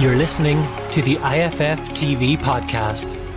[0.00, 3.29] You're listening to the IFF TV podcast.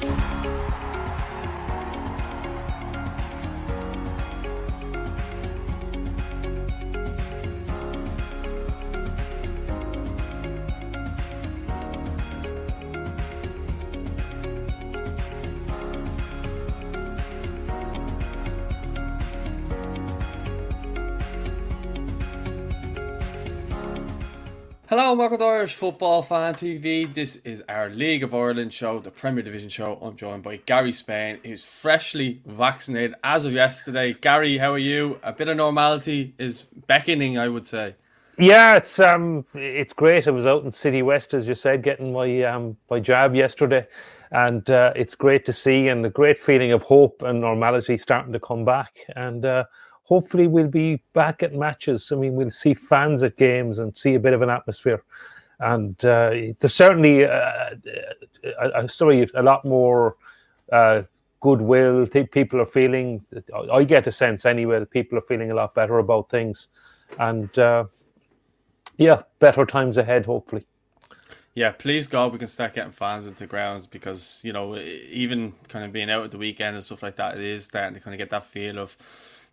[25.74, 27.12] Irish Football Fan TV.
[27.12, 29.98] This is our League of Ireland show, the Premier Division show.
[30.04, 34.14] I'm joined by Gary Spain, who's freshly vaccinated as of yesterday.
[34.14, 35.20] Gary, how are you?
[35.24, 37.96] A bit of normality is beckoning, I would say.
[38.38, 40.28] Yeah, it's um, it's great.
[40.28, 43.88] I was out in City West, as you said, getting my um, my jab yesterday,
[44.30, 48.34] and uh, it's great to see and a great feeling of hope and normality starting
[48.34, 48.96] to come back.
[49.16, 49.64] And uh,
[50.04, 52.12] hopefully we'll be back at matches.
[52.12, 55.04] I mean, we'll see fans at games and see a bit of an atmosphere.
[55.60, 57.70] And uh, there's certainly, uh,
[58.60, 60.18] uh, sorry, a lot more
[61.42, 62.08] goodwill.
[62.08, 63.24] People are feeling.
[63.72, 66.68] I get a sense anyway that people are feeling a lot better about things,
[67.20, 67.50] and
[68.98, 70.66] yeah, better times ahead, hopefully.
[71.56, 75.86] Yeah, please God, we can start getting fans into grounds because you know even kind
[75.86, 78.16] of being out at the weekend and stuff like that, it is starting to kind
[78.16, 78.98] of get that feel of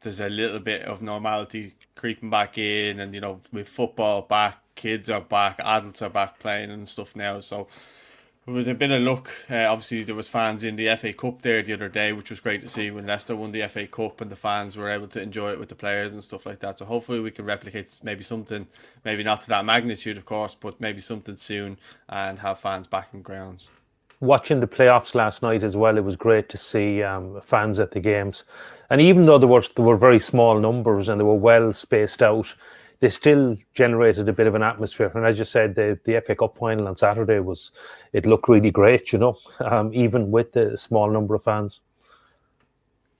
[0.00, 4.58] there's a little bit of normality creeping back in, and you know, with football back,
[4.74, 7.40] kids are back, adults are back playing and stuff now.
[7.40, 7.68] So
[8.46, 9.30] it was a bit of luck.
[9.50, 12.40] Uh, obviously, there was fans in the FA Cup there the other day, which was
[12.40, 15.20] great to see when Leicester won the FA Cup, and the fans were able to
[15.20, 16.78] enjoy it with the players and stuff like that.
[16.78, 18.66] So hopefully, we can replicate maybe something,
[19.04, 21.78] maybe not to that magnitude, of course, but maybe something soon,
[22.08, 23.70] and have fans back in grounds
[24.20, 27.90] watching the playoffs last night as well, it was great to see um, fans at
[27.90, 28.44] the games.
[28.90, 32.22] And even though there were there were very small numbers and they were well spaced
[32.22, 32.52] out,
[33.00, 35.10] they still generated a bit of an atmosphere.
[35.14, 37.70] And as you said, the, the FA Cup final on Saturday was
[38.12, 41.80] it looked really great, you know, um, even with the small number of fans.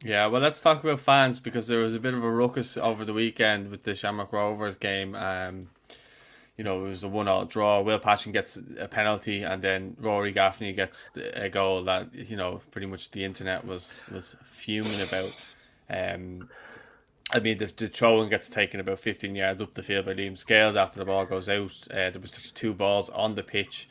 [0.02, 3.04] Yeah, well, let's talk about fans because there was a bit of a ruckus over
[3.04, 5.14] the weekend with the Shamrock Rovers game.
[5.14, 5.68] Um,
[6.60, 7.80] you know, it was a one all draw.
[7.80, 12.60] Will Patching gets a penalty, and then Rory Gaffney gets a goal that you know
[12.70, 15.32] pretty much the internet was was fuming about.
[15.88, 16.50] Um,
[17.32, 20.36] I mean, the, the throw gets taken about 15 yards up the field by Liam
[20.36, 21.72] Scales after the ball goes out.
[21.90, 23.88] Uh, there was two balls on the pitch,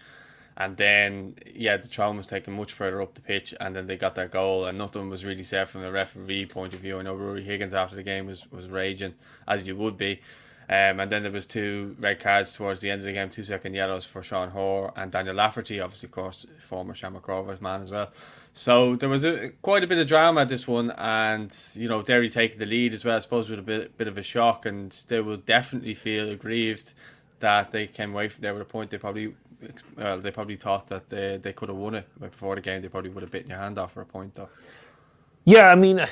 [0.55, 3.97] and then yeah, the throw was taken much further up the pitch, and then they
[3.97, 6.99] got their goal, and nothing was really said from the referee point of view.
[6.99, 9.15] I know Rory Higgins after the game was was raging
[9.47, 10.21] as you would be.
[10.69, 13.43] Um, and then there was two red cards towards the end of the game, two
[13.43, 17.81] second yellows for Sean Hoare and Daniel Lafferty, obviously, of course, former Shamrock Rovers man
[17.81, 18.11] as well.
[18.53, 22.03] So there was a, quite a bit of drama at this one, and you know
[22.03, 23.15] Derry taking the lead as well.
[23.15, 26.93] I suppose with a bit, bit of a shock, and they will definitely feel aggrieved
[27.39, 28.91] that they came away from there with a point.
[28.91, 29.33] They probably,
[29.97, 32.81] well, they probably thought that they, they could have won it before the game.
[32.81, 34.49] They probably would have bitten your hand off for a point, though.
[35.49, 36.05] Yeah, I mean,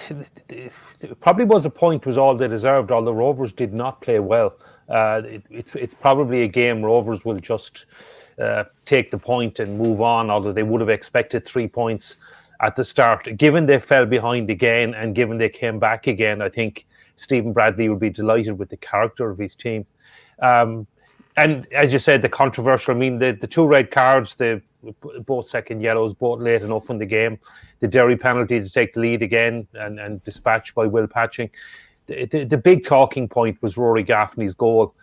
[1.19, 2.89] probably was a point was all they deserved.
[2.89, 4.55] All the Rovers did not play well.
[4.89, 7.85] Uh, it, it's it's probably a game Rovers will just
[8.41, 10.31] uh, take the point and move on.
[10.31, 12.15] Although they would have expected three points
[12.61, 16.49] at the start, given they fell behind again and given they came back again, I
[16.49, 19.85] think Stephen Bradley would be delighted with the character of his team.
[20.41, 20.87] Um,
[21.37, 22.95] and as you said, the controversial.
[22.95, 24.61] I mean, the, the two red cards, the
[25.25, 27.39] both second yellows, both late enough in the game.
[27.79, 31.49] The Derry penalty to take the lead again and, and dispatched by Will Patching.
[32.07, 34.95] The, the, the big talking point was Rory Gaffney's goal.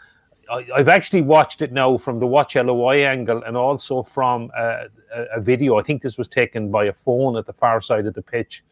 [0.50, 4.86] I, have actually watched it now from the Watch LOI angle and also from a,
[5.14, 5.78] a, a, video.
[5.78, 8.62] I think this was taken by a phone at the far side of the pitch.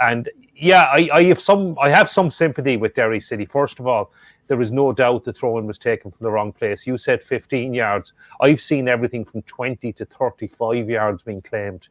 [0.00, 3.44] And yeah, I, I have some I have some sympathy with Derry City.
[3.44, 4.12] First of all,
[4.46, 6.86] there is no doubt the throw in was taken from the wrong place.
[6.86, 8.12] You said 15 yards.
[8.40, 11.88] I've seen everything from 20 to 35 yards being claimed.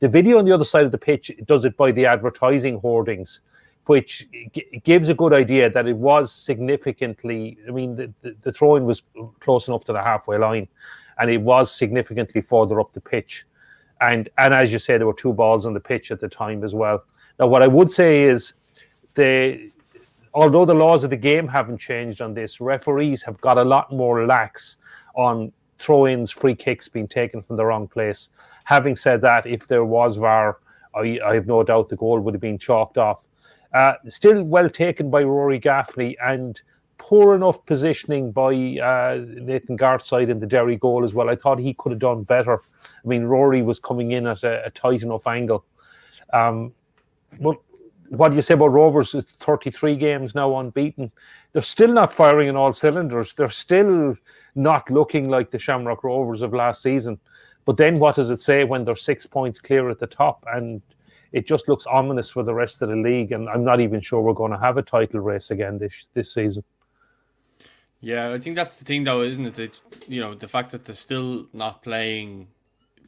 [0.00, 3.40] The video on the other side of the pitch does it by the advertising hoardings,
[3.86, 7.58] which g- gives a good idea that it was significantly.
[7.66, 9.02] I mean, the, the, the throw in was
[9.40, 10.68] close enough to the halfway line,
[11.18, 13.44] and it was significantly further up the pitch.
[14.00, 16.62] And and as you say, there were two balls on the pitch at the time
[16.62, 17.02] as well.
[17.38, 18.54] Now, what I would say is
[19.14, 19.70] the
[20.34, 23.90] although the laws of the game haven't changed on this, referees have got a lot
[23.90, 24.76] more lax
[25.14, 28.28] on throw-ins, free kicks being taken from the wrong place.
[28.64, 30.58] Having said that, if there was VAR,
[30.94, 33.24] I, I have no doubt the goal would have been chalked off.
[33.72, 36.60] Uh, still well taken by Rory Gaffney and
[36.98, 41.28] poor enough positioning by uh, Nathan Gartside in the Derry goal as well.
[41.28, 42.54] I thought he could have done better.
[42.54, 45.64] I mean, Rory was coming in at a, a tight enough angle.
[46.32, 46.72] Um,
[47.40, 47.56] but
[48.08, 49.14] what do you say about Rovers?
[49.14, 51.10] It's 33 games now unbeaten.
[51.52, 53.34] They're still not firing in all cylinders.
[53.34, 54.14] They're still
[54.54, 57.18] not looking like the Shamrock Rovers of last season.
[57.64, 60.44] But then what does it say when they're six points clear at the top?
[60.52, 60.80] And
[61.32, 63.32] it just looks ominous for the rest of the league.
[63.32, 66.32] And I'm not even sure we're going to have a title race again this this
[66.32, 66.64] season.
[68.00, 69.54] Yeah, I think that's the thing, though, isn't it?
[69.54, 72.48] That you know the fact that they're still not playing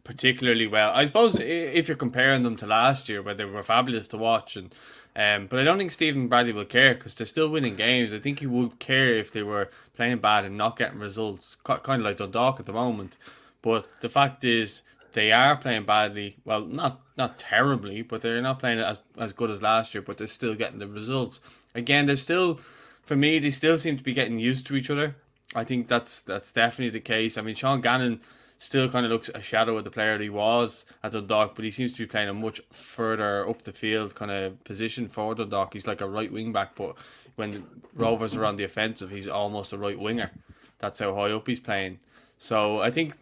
[0.08, 0.90] particularly well.
[0.94, 4.56] I suppose if you're comparing them to last year, where they were fabulous to watch,
[4.56, 4.74] and
[5.14, 8.14] um, but I don't think Stephen Bradley will care because they're still winning games.
[8.14, 12.00] I think he would care if they were playing bad and not getting results, kind
[12.00, 13.18] of like Dundalk at the moment.
[13.60, 14.80] But the fact is,
[15.12, 16.38] they are playing badly.
[16.42, 20.00] Well, not not terribly, but they're not playing as as good as last year.
[20.00, 21.40] But they're still getting the results.
[21.74, 22.60] Again, they're still,
[23.02, 25.16] for me, they still seem to be getting used to each other.
[25.54, 27.36] I think that's that's definitely the case.
[27.36, 28.22] I mean, Sean Gannon
[28.58, 31.70] still kind of looks a shadow of the player he was at Dundalk, but he
[31.70, 35.72] seems to be playing a much further up the field kind of position for Dundalk.
[35.72, 36.96] He's like a right wing back, but
[37.36, 37.64] when
[37.94, 40.32] Rovers are on the offensive, he's almost a right winger.
[40.80, 42.00] That's how high up he's playing.
[42.36, 43.14] So I think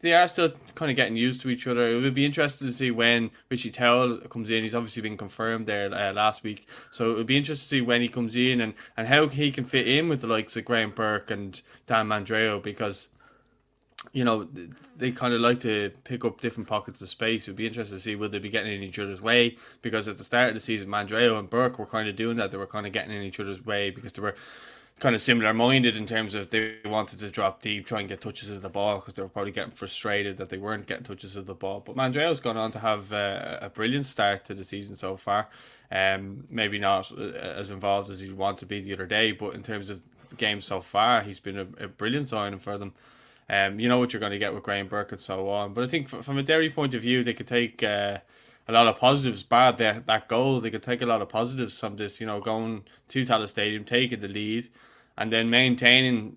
[0.00, 1.90] they are still kind of getting used to each other.
[1.90, 4.62] It would be interesting to see when Richie Towell comes in.
[4.62, 7.80] He's obviously been confirmed there uh, last week, so it would be interesting to see
[7.80, 10.64] when he comes in and, and how he can fit in with the likes of
[10.64, 13.08] Graham Burke and Dan Mandroiu because
[14.16, 14.48] you know,
[14.96, 17.44] they kind of like to pick up different pockets of space.
[17.44, 20.16] It'd be interesting to see will they be getting in each other's way because at
[20.16, 22.50] the start of the season, Mandroiu and Burke were kind of doing that.
[22.50, 24.34] They were kind of getting in each other's way because they were
[25.00, 28.22] kind of similar minded in terms of they wanted to drop deep, try and get
[28.22, 31.36] touches of the ball because they were probably getting frustrated that they weren't getting touches
[31.36, 31.82] of the ball.
[31.84, 35.48] But Mandroiu's gone on to have uh, a brilliant start to the season so far.
[35.92, 39.54] Um, maybe not uh, as involved as he wanted to be the other day, but
[39.54, 40.00] in terms of
[40.38, 42.94] games so far, he's been a, a brilliant signing for them.
[43.48, 45.72] Um, you know what you're going to get with Graham Burke and so on.
[45.72, 48.18] But I think from a Derry point of view, they could take uh,
[48.66, 49.42] a lot of positives.
[49.42, 52.20] Bad that that goal, they could take a lot of positives from this.
[52.20, 54.68] You know, going to Tallaght Stadium, taking the lead,
[55.16, 56.36] and then maintaining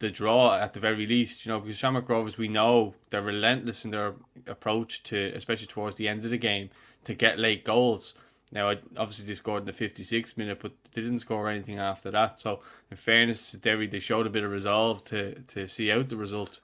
[0.00, 1.46] the draw at the very least.
[1.46, 4.14] You know, because Shamrock Rovers, we know they're relentless in their
[4.46, 6.68] approach to, especially towards the end of the game,
[7.04, 8.14] to get late goals.
[8.50, 12.40] Now, obviously, they scored in the 56th minute, but they didn't score anything after that.
[12.40, 12.60] So,
[12.90, 16.16] in fairness to Derry, they showed a bit of resolve to, to see out the
[16.16, 16.60] result.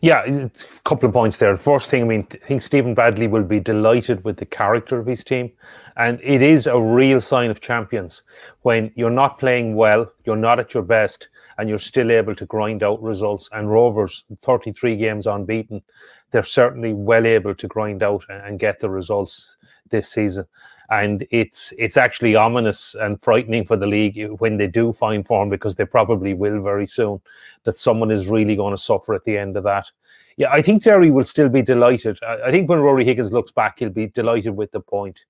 [0.00, 0.50] Yeah, a
[0.84, 1.56] couple of points there.
[1.56, 5.06] First thing, I mean, I think Stephen Bradley will be delighted with the character of
[5.06, 5.50] his team.
[5.96, 8.22] And it is a real sign of champions
[8.62, 11.28] when you're not playing well, you're not at your best,
[11.58, 13.48] and you're still able to grind out results.
[13.52, 15.82] And Rovers, 33 games unbeaten,
[16.30, 19.56] they're certainly well able to grind out and get the results
[19.90, 20.46] this season.
[20.90, 25.48] And it's it's actually ominous and frightening for the league when they do find form
[25.48, 27.20] because they probably will very soon.
[27.64, 29.90] That someone is really going to suffer at the end of that.
[30.36, 32.18] Yeah, I think Derry will still be delighted.
[32.24, 35.20] I, think when Rory Higgins looks back, he'll be delighted with the point.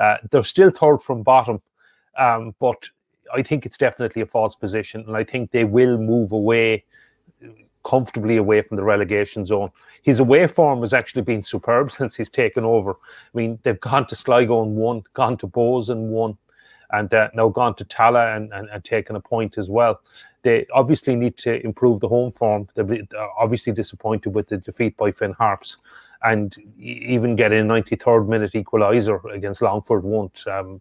[0.00, 1.60] Uh, they're still third from bottom,
[2.16, 2.88] um, but
[3.34, 6.84] I think it's definitely a false position, and I think they will move away
[7.84, 9.70] comfortably away from the relegation zone.
[10.02, 12.92] His away form has actually been superb since he's taken over.
[12.92, 16.36] I mean, they've gone to Sligo and won, gone to Bohs and won,
[16.90, 20.00] and uh, now gone to Tallaght and, and, and, taken a point as well.
[20.42, 22.68] They obviously need to improve the home form.
[22.74, 23.06] They're
[23.38, 25.78] obviously disappointed with the defeat by Finn Harps.
[26.24, 30.46] And even getting a 93rd minute equaliser against Longford won't.
[30.46, 30.80] Um,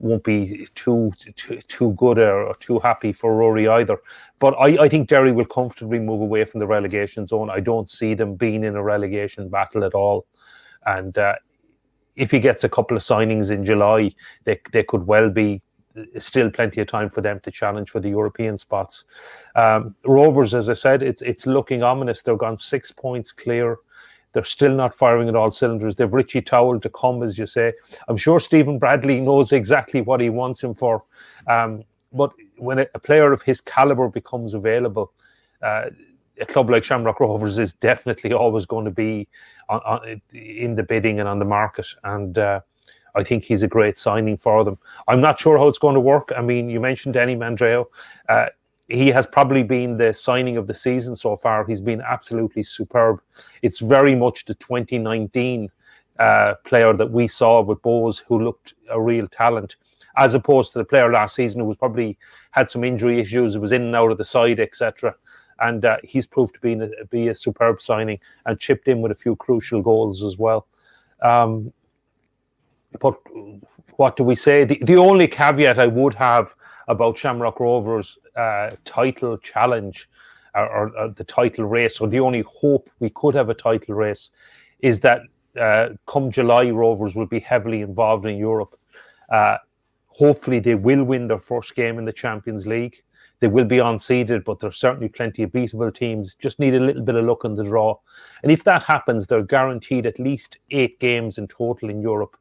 [0.00, 3.98] won't be too too, too good or, too happy for Rory either.
[4.38, 7.50] But I, I think Derry will comfortably move away from the relegation zone.
[7.50, 10.26] I don't see them being in a relegation battle at all.
[10.86, 11.34] And uh,
[12.16, 14.12] if he gets a couple of signings in July,
[14.44, 15.60] they they could well be
[16.18, 19.04] still plenty of time for them to challenge for the European spots.
[19.56, 22.22] Um, Rovers, as I said, it's it's looking ominous.
[22.22, 23.78] They've gone six points clear
[24.38, 25.96] they're still not firing at all cylinders.
[25.96, 27.72] They've Richie Towell to come, as you say.
[28.06, 31.02] I'm sure Stephen Bradley knows exactly what he wants him for.
[31.48, 35.12] Um, but when a, a, player of his caliber becomes available,
[35.60, 35.86] uh,
[36.40, 39.26] a club like Shamrock Rovers is definitely always going to be
[39.68, 41.88] on, on, in the bidding and on the market.
[42.04, 42.60] And uh,
[43.16, 44.78] I think he's a great signing for them.
[45.08, 46.30] I'm not sure how it's going to work.
[46.36, 47.86] I mean, you mentioned Danny Mandroiu.
[48.28, 48.46] Uh,
[48.88, 51.66] he has probably been the signing of the season so far.
[51.66, 53.20] He's been absolutely superb.
[53.62, 55.70] It's very much the 2019
[56.18, 59.76] uh, player that we saw with Bohs, who looked a real talent,
[60.16, 62.18] as opposed to the player last season who was probably
[62.52, 65.14] had some injury issues, was in and out of the side, etc.
[65.60, 69.12] And uh, he's proved to be a, be a superb signing and chipped in with
[69.12, 70.66] a few crucial goals as well.
[71.22, 71.72] Um,
[73.00, 73.16] but
[73.96, 74.64] what do we say?
[74.64, 76.54] The, the only caveat I would have
[76.88, 80.08] about Shamrock Rovers' uh, title challenge
[80.54, 83.94] or, or, or, the title race, or the only hope we could have a title
[83.94, 84.30] race,
[84.80, 85.20] is that
[85.60, 88.78] uh, come July, Rovers will be heavily involved in Europe.
[89.30, 89.58] Uh,
[90.08, 93.02] hopefully, they will win their first game in the Champions League.
[93.40, 96.34] They will be unseeded, but there's certainly plenty of beatable teams.
[96.34, 97.96] Just need a little bit of luck on the draw.
[98.42, 102.36] And if that happens, they're guaranteed at least eight games in total in Europe,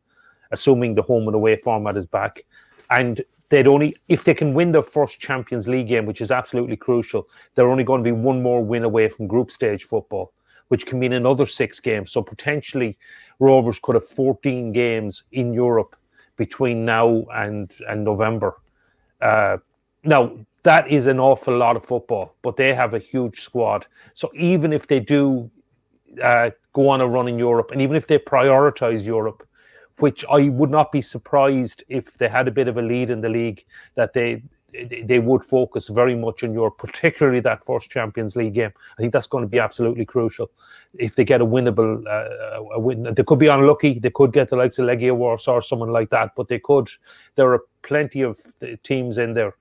[0.52, 2.46] assuming the home and away format is back.
[2.90, 6.76] And they'd only, if they can win their first Champions League game, which is absolutely
[6.76, 10.34] crucial, they're only going to be one more win away from group stage football,
[10.68, 12.12] which can mean another six games.
[12.12, 12.98] So potentially,
[13.40, 15.96] Rovers could have 14 games in Europe
[16.36, 18.58] between now and, and November.
[19.22, 19.58] Uh,
[20.04, 23.88] now, that is an awful lot of football, but they have a huge squad.
[24.14, 25.50] So even if they do
[26.22, 29.47] uh, go on a run in Europe, and even if they prioritize Europe,
[30.00, 33.22] which I would not be surprised if they had a bit of a lead in
[33.22, 34.44] the league, that they
[35.06, 38.72] they would focus very much on Europe, particularly that first Champions League game.
[38.98, 40.52] I think that's going to be absolutely crucial.
[41.00, 44.00] If they get a winnable, uh, a win, they could be unlucky.
[44.00, 46.90] They could get the likes of Legia Warsaw or someone like that, but they could.
[47.36, 48.40] There are plenty of
[48.84, 49.56] teams in there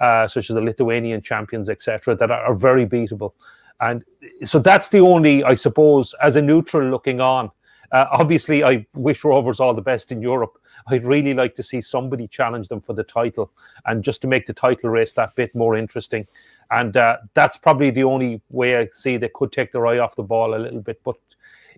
[0.00, 3.32] uh, such as the Lithuanian champions, etc., that are, very beatable.
[3.80, 4.02] And
[4.44, 7.50] so that's the only, I suppose, as a neutral looking on.
[7.92, 10.58] Uh, obviously, I wish Rovers all the best in Europe.
[10.88, 13.50] I'd really like to see somebody challenge them for the title,
[13.86, 16.26] and just to make the title race that bit more interesting.
[16.70, 20.14] And uh, that's probably the only way I see they could take their eye off
[20.14, 21.00] the ball a little bit.
[21.04, 21.16] But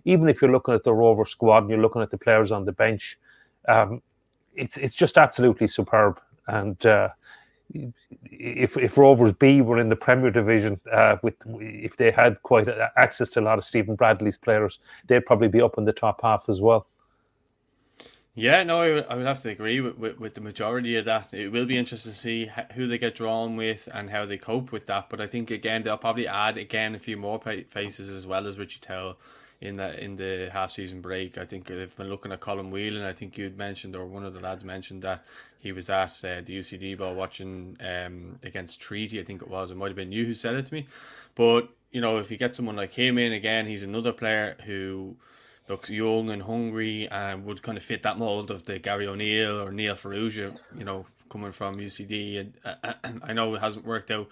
[0.05, 2.65] even if you're looking at the Rover squad and you're looking at the players on
[2.65, 3.17] the bench,
[3.67, 4.01] um,
[4.55, 6.19] it's it's just absolutely superb.
[6.47, 7.09] And uh,
[8.31, 12.67] if if Rovers B were in the Premier Division, uh, with if they had quite
[12.97, 16.21] access to a lot of Stephen Bradley's players, they'd probably be up in the top
[16.21, 16.87] half as well.
[18.35, 21.35] Yeah, no, I would, have to agree with, with, with, the majority of that.
[21.35, 24.71] It will be interesting to see who they get drawn with and how they cope
[24.71, 25.07] with that.
[25.09, 28.57] But I think again they'll probably add again a few more faces as well as
[28.57, 29.17] Richie Towell
[29.63, 31.37] in the in the half season break.
[31.37, 33.03] I think they've been looking at Colm Whelan.
[33.03, 35.23] I think you'd mentioned or one of the lads mentioned that
[35.59, 39.19] he was at uh, the UCD ball watching um, against Treaty.
[39.19, 39.71] I think it was.
[39.71, 40.85] It might have been you who said it to me.
[41.35, 45.15] But you know, if you get someone like him in again, he's another player who
[45.69, 49.61] looks young and hungry and would kind of fit that mold of the Gary O'Neill
[49.61, 50.57] or Neil Farrugia.
[50.77, 52.93] You know, coming from UCD, and uh,
[53.23, 54.27] I know it hasn't worked out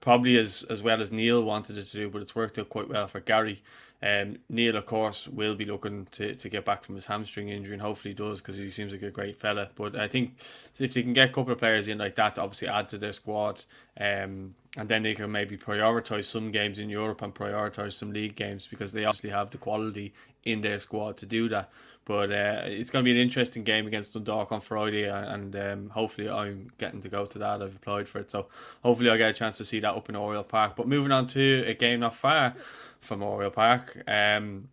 [0.00, 2.88] probably as as well as Neil wanted it to do, but it's worked out quite
[2.88, 3.62] well for Gary.
[4.02, 7.74] Um, Neil, of course, will be looking to, to get back from his hamstring injury,
[7.74, 9.68] and hopefully he does because he seems like a great fella.
[9.74, 10.36] But I think
[10.78, 12.98] if they can get a couple of players in like that, to obviously add to
[12.98, 13.62] their squad,
[14.00, 18.36] um, and then they can maybe prioritize some games in Europe and prioritize some league
[18.36, 20.14] games because they obviously have the quality
[20.44, 21.70] in their squad to do that.
[22.06, 25.90] But uh, it's going to be an interesting game against Dundalk on Friday, and um,
[25.90, 27.62] hopefully I'm getting to go to that.
[27.62, 28.48] I've applied for it, so
[28.82, 30.74] hopefully I get a chance to see that up in Oriel Park.
[30.76, 32.54] But moving on to a game not far
[33.00, 34.68] from Oriel Park, um,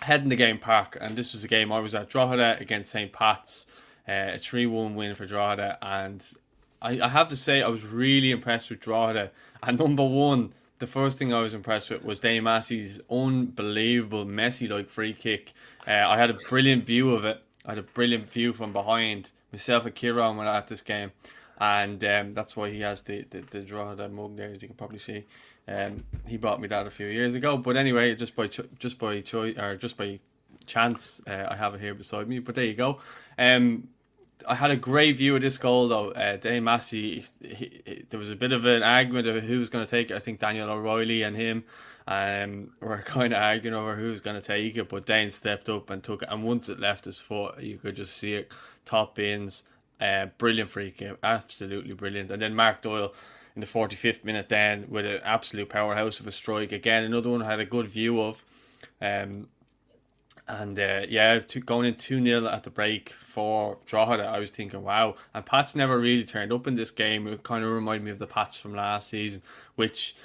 [0.00, 2.90] Head in the Game Park, and this was a game I was at Drogheda against
[2.90, 3.66] St Pat's,
[4.08, 6.26] uh, a three-one win for Drogheda, and
[6.80, 9.30] I, I have to say I was really impressed with Drogheda.
[9.62, 14.68] And number one, the first thing I was impressed with was Dane Massey's unbelievable Messi
[14.68, 15.52] like free kick.
[15.86, 17.40] Uh, I had a brilliant view of it.
[17.64, 19.30] I had a brilliant view from behind.
[19.52, 21.12] Myself and Kieran were at this game,
[21.60, 24.76] and um, that's why he has the the, the Drogheda mug there, as you can
[24.76, 25.24] probably see.
[25.68, 28.98] Um, he bought me that a few years ago, but anyway, just by cho- just
[28.98, 30.18] by choice or just by
[30.66, 32.40] chance, uh, I have it here beside me.
[32.40, 32.98] But there you go.
[33.38, 33.86] Um,
[34.46, 36.10] I had a great view of this goal though.
[36.10, 39.68] Uh, Dane Massey, he, he, there was a bit of an argument of who was
[39.68, 40.16] going to take it.
[40.16, 41.64] I think Daniel O'Reilly and him
[42.06, 45.68] um, were kind of arguing over who was going to take it, but Dane stepped
[45.68, 46.28] up and took it.
[46.30, 48.52] And once it left his foot, you could just see it
[48.84, 49.64] top bins.
[50.00, 52.30] Uh, brilliant free kick, absolutely brilliant.
[52.30, 53.14] And then Mark Doyle
[53.54, 56.72] in the 45th minute, then with an absolute powerhouse of a strike.
[56.72, 58.44] Again, another one I had a good view of.
[59.00, 59.48] Um,
[60.48, 64.50] and uh, yeah, to, going in 2 0 at the break for Drogheda, I was
[64.50, 65.14] thinking, wow.
[65.32, 67.26] And Pats never really turned up in this game.
[67.26, 69.42] It kind of reminded me of the Pats from last season,
[69.76, 70.16] which,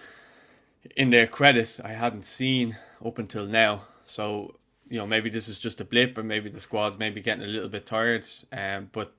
[0.95, 3.83] in their credit, I hadn't seen up until now.
[4.05, 4.55] So,
[4.89, 7.47] you know, maybe this is just a blip, or maybe the squad's maybe getting a
[7.47, 8.25] little bit tired.
[8.51, 9.13] Um, but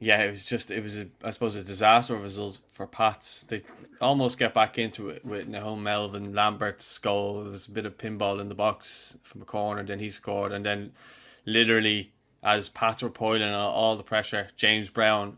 [0.00, 3.42] yeah, it was just it was a, I suppose a disaster of results for Pats.
[3.42, 3.62] They
[4.00, 7.46] almost get back into it with Nahum Melvin Lambert's goal.
[7.46, 10.52] It was a bit of pinball in the box from a corner, then he scored,
[10.52, 10.92] and then
[11.44, 15.36] literally as Pats were piling all, the pressure, James Brown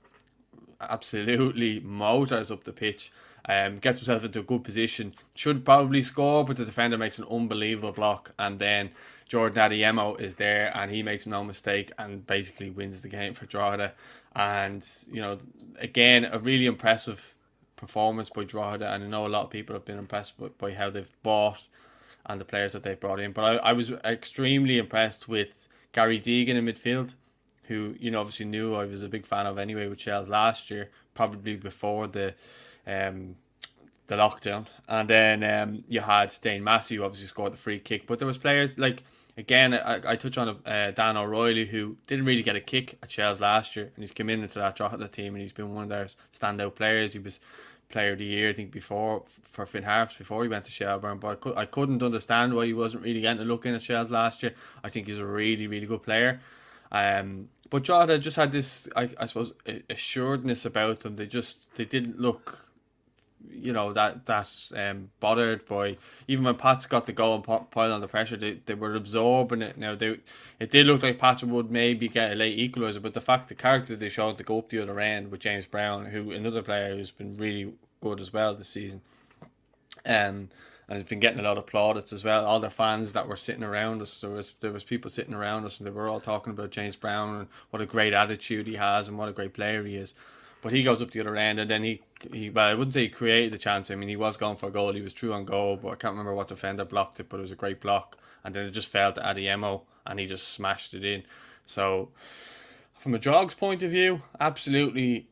[0.80, 3.12] absolutely motors up the pitch.
[3.48, 7.24] Um, gets himself into a good position, should probably score, but the defender makes an
[7.28, 8.90] unbelievable block, and then
[9.32, 13.46] Jordan Adeyemo is there and he makes no mistake and basically wins the game for
[13.46, 13.94] Drogheda.
[14.34, 15.38] And, you know,
[15.78, 17.34] again, a really impressive
[17.76, 18.92] performance by Drogheda.
[18.92, 21.68] And I know a lot of people have been impressed by, by how they've bought
[22.26, 23.32] and the players that they've brought in.
[23.32, 27.14] But I, I was extremely impressed with Gary Deegan in midfield,
[27.64, 30.70] who you know obviously knew I was a big fan of anyway with Shels last
[30.70, 32.34] year, probably before the
[32.86, 33.36] um
[34.06, 34.66] the lockdown.
[34.88, 38.28] And then um you had Dane Massey who obviously scored the free kick, but there
[38.28, 39.04] was players like
[39.36, 43.10] again I, I touch on uh, Dan O'Reilly who didn't really get a kick at
[43.10, 45.88] Shels last year, and he's come into that Drogheda team and he's been one of
[45.88, 47.12] their standout players.
[47.12, 47.40] He was
[47.92, 51.18] player of the year, I think, before for Finn Harps before he went to Shelbourne.
[51.18, 53.82] But I, could, I couldn't understand why he wasn't really getting a look in at
[53.82, 54.54] Shels last year.
[54.82, 56.40] I think he's a really, really good player.
[56.90, 59.52] Um, but Drogheda just had this, I, I suppose,
[59.88, 61.16] assuredness about them.
[61.16, 62.68] They just they didn't look,
[63.50, 65.96] you know, that that's um, bothered by
[66.28, 69.62] even when Pats got the goal and pile on the pressure, they, they were absorbing
[69.62, 69.78] it.
[69.78, 70.18] Now they
[70.60, 73.54] it did look like Pats would maybe get a late equaliser, but the fact the
[73.54, 76.96] character they showed to go up the other end with James Brown, who another player
[76.96, 79.00] who's been really good as well this season.
[80.04, 80.48] Um,
[80.88, 82.44] and has been getting a lot of plaudits as well.
[82.44, 85.64] All the fans that were sitting around us, there was there was people sitting around
[85.64, 88.74] us, and they were all talking about James Brown and what a great attitude he
[88.74, 90.14] has and what a great player he is.
[90.62, 92.02] But he goes up the other end, and then he,
[92.32, 93.90] he well, I wouldn't say he created the chance.
[93.90, 94.92] I mean, he was going for a goal.
[94.92, 97.28] He was true on goal, but I can't remember what defender blocked it.
[97.28, 100.26] But it was a great block, and then it just fell to Adeyemo, and he
[100.26, 101.24] just smashed it in.
[101.66, 102.10] So,
[102.94, 105.26] from a Drogs point of view, absolutely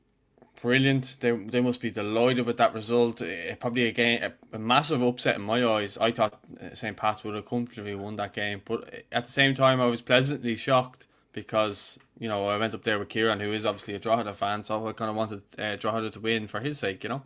[0.60, 1.16] brilliant.
[1.20, 3.22] They, they must be delighted with that result.
[3.22, 4.22] It, probably again
[4.52, 5.96] a, a, massive upset in my eyes.
[5.98, 6.96] I thought uh, St.
[6.96, 10.56] Pat's would have comfortably won that game, but at the same time, I was pleasantly
[10.56, 14.32] shocked because you know I went up there with Kieran, who is obviously a Drogheda
[14.32, 17.22] fan, so I kind of wanted uh, Drogheda to win for his sake, you know.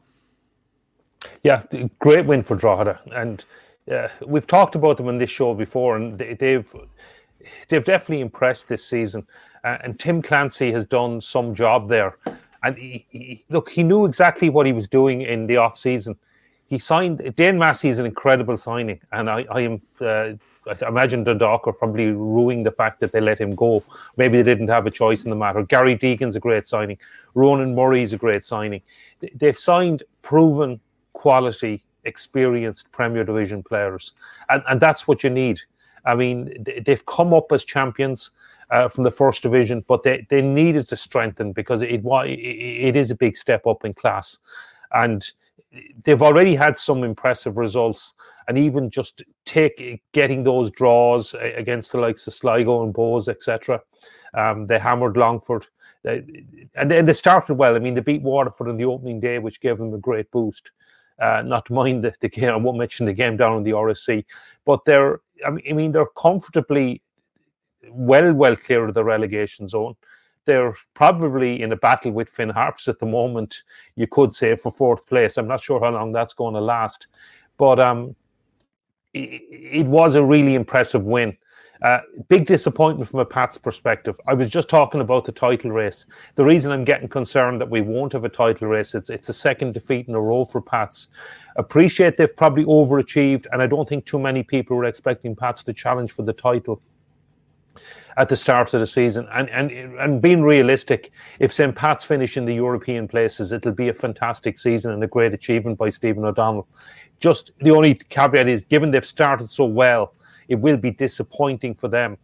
[1.42, 1.62] Yeah,
[1.98, 3.44] great win for Drogheda, and
[3.90, 6.76] uh, we've talked about them on this show before, and they, they've
[7.68, 9.26] they've definitely impressed this season.
[9.64, 12.18] Uh, and Tim Clancy has done some job there
[12.64, 16.16] and he, he, look, he knew exactly what he was doing in the off season.
[16.66, 19.82] He signed Dan Massey is an incredible signing, and I, I am.
[20.00, 20.32] Uh,
[20.66, 23.82] I imagine Dundalk are probably ruining the fact that they let him go.
[24.16, 25.62] Maybe they didn't have a choice in the matter.
[25.62, 26.98] Gary Deegan's a great signing.
[27.34, 28.82] Ronan Murray's a great signing.
[29.34, 30.80] They've signed proven
[31.12, 34.12] quality, experienced Premier Division players,
[34.48, 35.60] and, and that's what you need.
[36.06, 38.30] I mean, they've come up as champions
[38.70, 42.96] uh, from the first division, but they, they needed to strengthen because it, it it
[42.96, 44.38] is a big step up in class,
[44.92, 45.30] and
[46.04, 48.14] they've already had some impressive results.
[48.48, 53.80] And even just take getting those draws against the likes of Sligo and Bohs, etc.
[54.34, 55.66] Um, they hammered Longford,
[56.02, 56.22] they,
[56.74, 57.74] and, and they started well.
[57.74, 60.70] I mean, they beat Waterford on the opening day, which gave them a great boost.
[61.18, 63.70] Uh, not to mind the, the game, I won't mention the game down in the
[63.70, 64.24] RSC,
[64.64, 67.02] but they're, I mean, they're comfortably
[67.90, 69.94] well, well clear of the relegation zone.
[70.44, 73.62] They're probably in a battle with Finn Harps at the moment,
[73.96, 75.38] you could say, for fourth place.
[75.38, 77.06] I'm not sure how long that's going to last.
[77.56, 78.14] But um,
[79.14, 81.36] it, was a really impressive win.
[81.82, 84.18] Uh, big disappointment from a Pats perspective.
[84.26, 86.06] I was just talking about the title race.
[86.34, 89.34] The reason I'm getting concerned that we won't have a title race is it's a
[89.34, 91.08] second defeat in a row for Pats.
[91.56, 95.72] Appreciate they've probably overachieved, and I don't think too many people were expecting Pats to
[95.72, 96.80] challenge for the title
[98.16, 99.26] at the start of the season.
[99.32, 101.74] And and and being realistic, if St.
[101.74, 105.78] Pat's finish in the European places, it'll be a fantastic season and a great achievement
[105.78, 106.68] by Stephen O'Donnell.
[107.20, 110.14] Just the only caveat is, given they've started so well,
[110.48, 112.18] it will be disappointing for them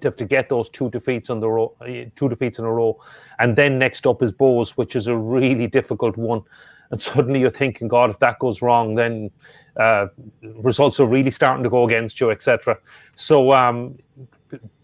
[0.00, 1.74] to have to get those two defeats on the row,
[2.14, 2.98] two defeats in a row,
[3.38, 6.42] and then next up is Bohs, which is a really difficult one.
[6.90, 9.30] And suddenly you're thinking, God, if that goes wrong, then
[9.76, 10.06] uh,
[10.42, 12.78] results are really starting to go against you, etc.
[13.16, 13.98] So um,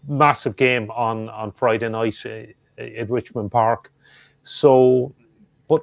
[0.07, 3.91] massive game on on Friday night uh, at Richmond Park.
[4.43, 5.13] So,
[5.67, 5.81] but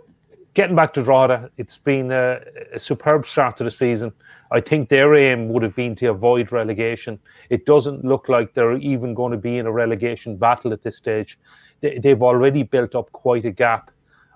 [0.54, 2.40] getting back to Drogheda, it's been a,
[2.72, 4.12] a, superb start to the season.
[4.50, 7.18] I think their aim would have been to avoid relegation.
[7.50, 10.96] It doesn't look like they're even going to be in a relegation battle at this
[10.96, 11.38] stage.
[11.80, 13.90] They, they've already built up quite a gap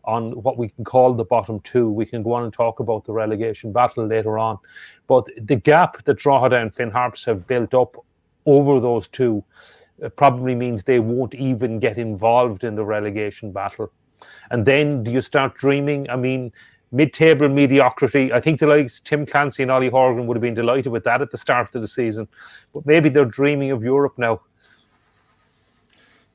[0.06, 1.90] on what we can call the bottom two.
[1.90, 4.58] We can go on and talk about the relegation battle later on.
[5.06, 7.96] But the gap that Drogheda and Finn Harps have built up
[8.46, 9.44] over those two
[10.16, 13.90] probably means they won't even get involved in the relegation battle.
[14.50, 16.08] And then do you start dreaming?
[16.10, 16.52] I mean,
[16.92, 18.32] mid-table mediocrity.
[18.32, 21.20] I think the likes Tim Clancy and Ollie Horgan would have been delighted with that
[21.22, 22.28] at the start of the season,
[22.72, 24.40] but maybe they're dreaming of Europe now.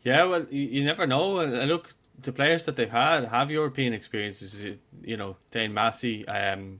[0.03, 1.39] Yeah, well, you, never know.
[1.39, 4.77] And look, the players that they've had have European experiences.
[5.03, 6.79] You know, Dane Massey, um,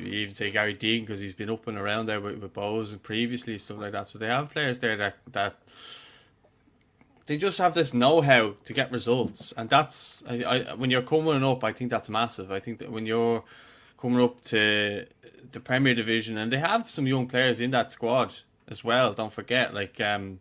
[0.00, 2.92] you even say Gary Deegan because he's been up and around there with, with Bohs
[2.92, 4.08] and previously stuff like that.
[4.08, 5.56] So they have players there that that
[7.26, 11.42] they just have this know-how to get results, and that's I, I when you're coming
[11.42, 11.64] up.
[11.64, 12.52] I think that's massive.
[12.52, 13.44] I think that when you're
[13.98, 15.06] coming up to
[15.52, 18.34] the Premier Division, and they have some young players in that squad
[18.68, 19.14] as well.
[19.14, 20.40] Don't forget, like um,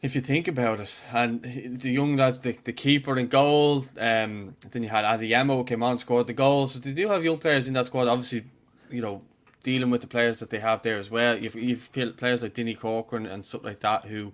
[0.00, 1.42] if you think about it, and
[1.80, 5.98] the young lads, the, the keeper in goal, um, then you had Adeyemo came on,
[5.98, 6.68] scored the goal.
[6.68, 8.06] So they do have young players in that squad.
[8.06, 8.44] Obviously,
[8.90, 9.22] you know,
[9.64, 11.36] dealing with the players that they have there as well.
[11.36, 14.32] You've, you've players like Dinny Corcoran and stuff like that who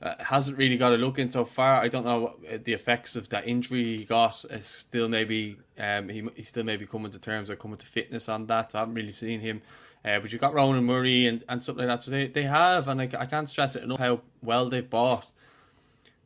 [0.00, 1.82] uh, hasn't really got a look in so far.
[1.82, 4.44] I don't know uh, the effects of that injury he got.
[4.48, 8.28] Is still maybe um, he, he still maybe coming to terms or coming to fitness
[8.28, 8.74] on that.
[8.74, 9.60] I haven't really seen him.
[10.04, 12.02] Uh, but you've got Ronan Murray and, and stuff like that.
[12.02, 15.30] So they, they have, and I, I can't stress it enough how well they've bought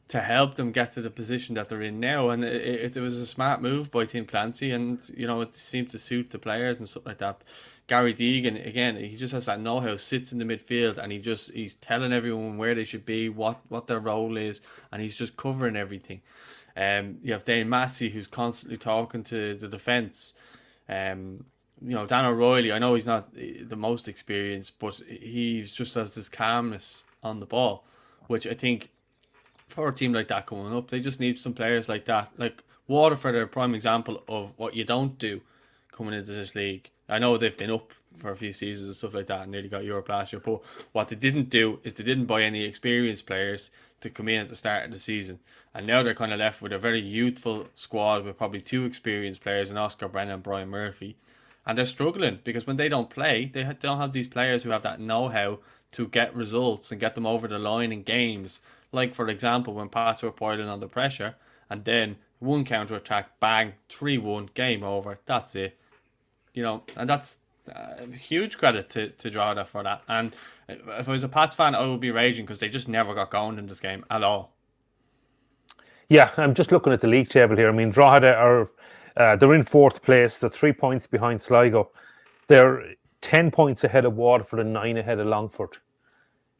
[0.07, 2.29] to help them get to the position that they're in now.
[2.29, 5.55] And it, it, it was a smart move by Tim Clancy, and you know it
[5.55, 7.43] seemed to suit the players and stuff like that.
[7.87, 11.53] Gary Deegan again, he just has that know-how, sits in the midfield, and he just
[11.53, 14.61] he's telling everyone where they should be, what what their role is,
[14.93, 16.21] and he's just covering everything.
[16.77, 20.35] Um, you have Dane Massey who's constantly talking to the defence.
[20.89, 21.45] Um,
[21.81, 22.73] you know Dan O'Reilly.
[22.73, 27.47] I know he's not the most experienced, but he's just has this calmness on the
[27.47, 27.85] ball,
[28.27, 28.91] which I think
[29.67, 32.31] for a team like that coming up, they just need some players like that.
[32.37, 35.41] Like Waterford are a prime example of what you don't do
[35.91, 36.91] coming into this league.
[37.09, 39.69] I know they've been up for a few seasons and stuff like that and nearly
[39.69, 40.61] got Europe last year, but
[40.93, 44.49] what they didn't do is they didn't buy any experienced players to come in at
[44.49, 45.41] the start of the season.
[45.75, 49.41] And now they're kind of left with a very youthful squad with probably two experienced
[49.41, 51.17] players in Oscar Brennan and Brian Murphy.
[51.67, 54.83] And they're struggling because when they don't play, they don't have these players who have
[54.83, 55.61] that know how
[55.93, 58.61] to get results and get them over the line in games
[58.95, 61.35] like, for example, when Pats were boiling under pressure
[61.69, 65.19] and then one counter attack, bang, 3 1, game over.
[65.27, 65.77] That's it.
[66.55, 67.41] You know, and that's
[67.75, 70.03] uh, huge credit to, to Drogheda for that.
[70.07, 70.35] And
[70.69, 73.31] if I was a Pats fan, I would be raging because they just never got
[73.31, 74.53] going in this game at all.
[76.09, 77.69] Yeah, I'm just looking at the league table here.
[77.69, 78.71] I mean, Drogheda are
[79.17, 80.39] uh, they're in fourth place.
[80.39, 81.91] They're three points behind Sligo.
[82.47, 85.79] They're ten points ahead of Waterford and nine ahead of Longford.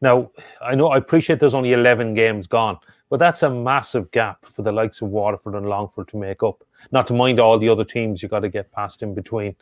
[0.01, 2.77] Now, I know I appreciate there's only 11 games gone,
[3.09, 6.63] but that's a massive gap for the likes of Waterford and Longford to make up.
[6.91, 9.55] Not to mind all the other teams you got to get past in between.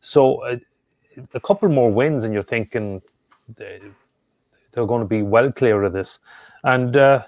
[0.00, 0.56] So, uh,
[1.34, 3.02] a couple more wins, and you're thinking
[3.56, 6.20] they're going to be well clear of this.
[6.64, 7.24] And uh,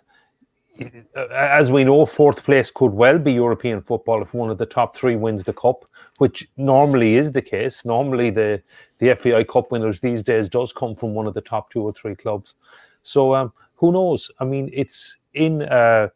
[1.30, 4.96] as we know, fourth place could well be European football if one of the top
[4.96, 5.85] three wins the cup,
[6.18, 7.85] which normally is the case.
[7.85, 8.62] Normally, the
[8.98, 11.92] the FAI Cup winners these days does come from one of the top two or
[11.92, 12.54] three clubs.
[13.02, 14.30] So um, who knows?
[14.38, 16.08] I mean, it's in uh,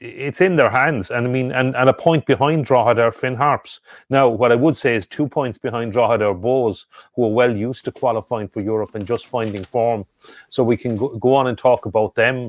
[0.00, 3.36] it's in their hands, and I mean, and, and a point behind Drogheda are Finn
[3.36, 3.80] Harps.
[4.08, 7.54] Now, what I would say is two points behind Drogheda are Bohs, who are well
[7.54, 10.06] used to qualifying for Europe and just finding form.
[10.48, 12.48] So we can go, go on and talk about them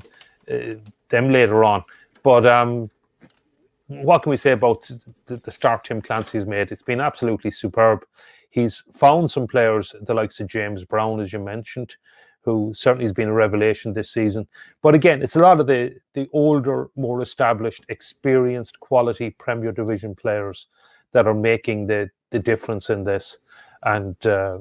[1.10, 1.84] them later on.
[2.24, 2.90] But um,
[3.88, 4.90] what can we say about
[5.26, 6.72] the, the start Tim Clancy's made?
[6.72, 8.06] It's been absolutely superb.
[8.50, 11.96] He's found some players, the likes of James Brown, as you mentioned,
[12.42, 14.48] who certainly has been a revelation this season.
[14.82, 20.16] But again, it's a lot of the the older, more established, experienced, quality Premier Division
[20.16, 20.68] players
[21.12, 23.38] that are making the the difference in this.
[23.84, 24.60] And uh,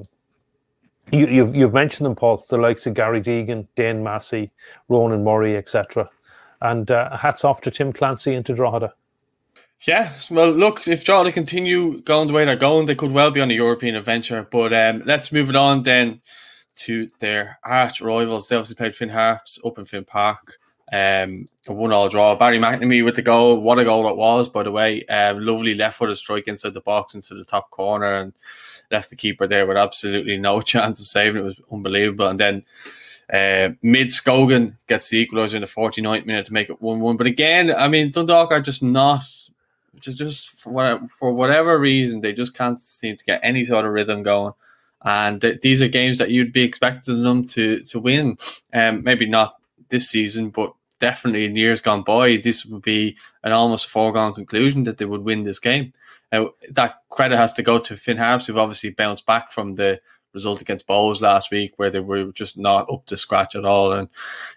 [1.12, 4.50] you, have you've, you've mentioned them, Paul, the likes of Gary Deegan, Dane Massey,
[4.88, 6.08] Ronan Murray, etc.
[6.60, 8.92] And uh, hats off to Tim Clancy and to Drogheda.
[9.86, 13.40] Yeah, well, look, if Drogheda continue going the way they're going, they could well be
[13.40, 14.46] on a European adventure.
[14.50, 16.20] But um, let's move it on then
[16.76, 18.48] to their arch rivals.
[18.48, 20.58] They obviously played Finn Harps up in Finn Park.
[20.92, 22.34] Um, a one all draw.
[22.34, 23.60] Barry McNamee with the goal.
[23.60, 25.04] What a goal it was, by the way.
[25.06, 28.12] Um, lovely left footed strike inside the box into the top corner.
[28.12, 28.34] And
[28.90, 31.42] left the keeper there with absolutely no chance of saving.
[31.42, 32.26] It was unbelievable.
[32.26, 32.64] And then
[33.32, 37.16] uh, Midtskogen gets the equaliser in the 49th minute to make it 1 1.
[37.16, 39.22] But again, I mean, Dundalk are just not,
[40.00, 43.84] just, just for, whatever, for whatever reason, they just can't seem to get any sort
[43.84, 44.52] of rhythm going.
[45.02, 48.36] And th- these are games that you'd be expecting them to, to win.
[48.72, 49.56] Um, maybe not
[49.88, 54.84] this season, but definitely in years gone by, this would be an almost foregone conclusion
[54.84, 55.92] that they would win this game.
[56.32, 60.00] Now, that credit has to go to Finn Harps, who've obviously bounced back from the
[60.32, 63.92] result against Bohs last week, where they were just not up to scratch at all.
[63.92, 64.08] And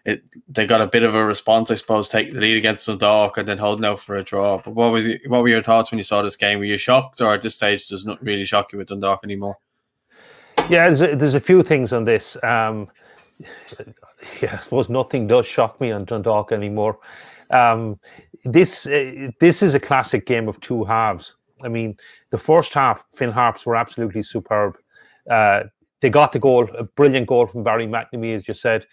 [0.06, 3.38] it, they got a bit of a response, I suppose, taking the lead against Dundalk
[3.38, 4.60] and then holding out for a draw.
[4.60, 6.60] But what was what were your thoughts when you saw this game?
[6.60, 9.58] Were you shocked, or at this stage does not really shock you with Dundalk anymore?
[10.70, 12.38] Yeah, there's a, there's a few things on this.
[12.44, 12.90] Um,
[14.42, 17.00] yeah, I suppose nothing does shock me on Dundalk anymore.
[17.50, 18.00] Um,
[18.46, 21.36] this uh, this is a classic game of two halves.
[21.64, 21.98] I mean,
[22.30, 24.78] the first half, Finn Harps were absolutely superb.
[25.30, 25.64] Uh,
[26.04, 28.86] they got the goal, a brilliant goal from Barry McNamee, as you said.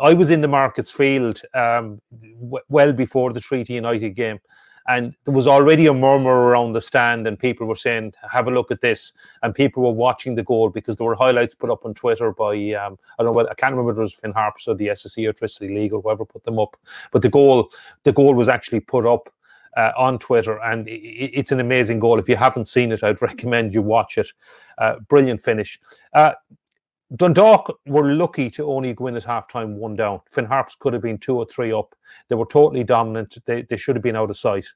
[0.00, 4.38] I, was in the Markets Field um, w- well before the Treaty United game,
[4.86, 8.52] And there was already a murmur around the stand, and people were saying, "Have a
[8.52, 11.84] look at this." And people were watching the goal because there were highlights put up
[11.84, 14.68] on Twitter by um, I don't know, I can't remember if it was Finn Harps
[14.68, 16.76] or the SSE Airtricity League or whoever put them up.
[17.10, 17.72] But the goal,
[18.04, 19.28] the goal was actually put up
[19.76, 21.00] uh, on Twitter, and it,
[21.32, 22.18] it's an amazing goal.
[22.18, 24.28] If you haven't seen it, I'd recommend you watch it.
[24.78, 25.78] Uh, brilliant finish.
[26.14, 26.32] Uh,
[27.16, 30.20] Dundalk were lucky to only go in at half time one down.
[30.30, 31.94] Finn Harps could have been two or three up.
[32.28, 33.36] They were totally dominant.
[33.44, 34.66] They, they should have been out of sight.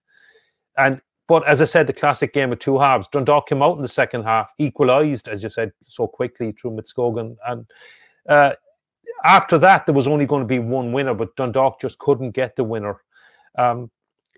[0.76, 3.08] And but as I said, the classic game of two halves.
[3.08, 7.36] Dundalk came out in the second half, equalised, as you said, so quickly through Midtskogen.
[7.48, 7.66] And
[8.28, 8.52] uh,
[9.24, 12.54] after that, there was only going to be one winner, but Dundalk just couldn't get
[12.54, 13.02] the winner.
[13.58, 13.90] Um,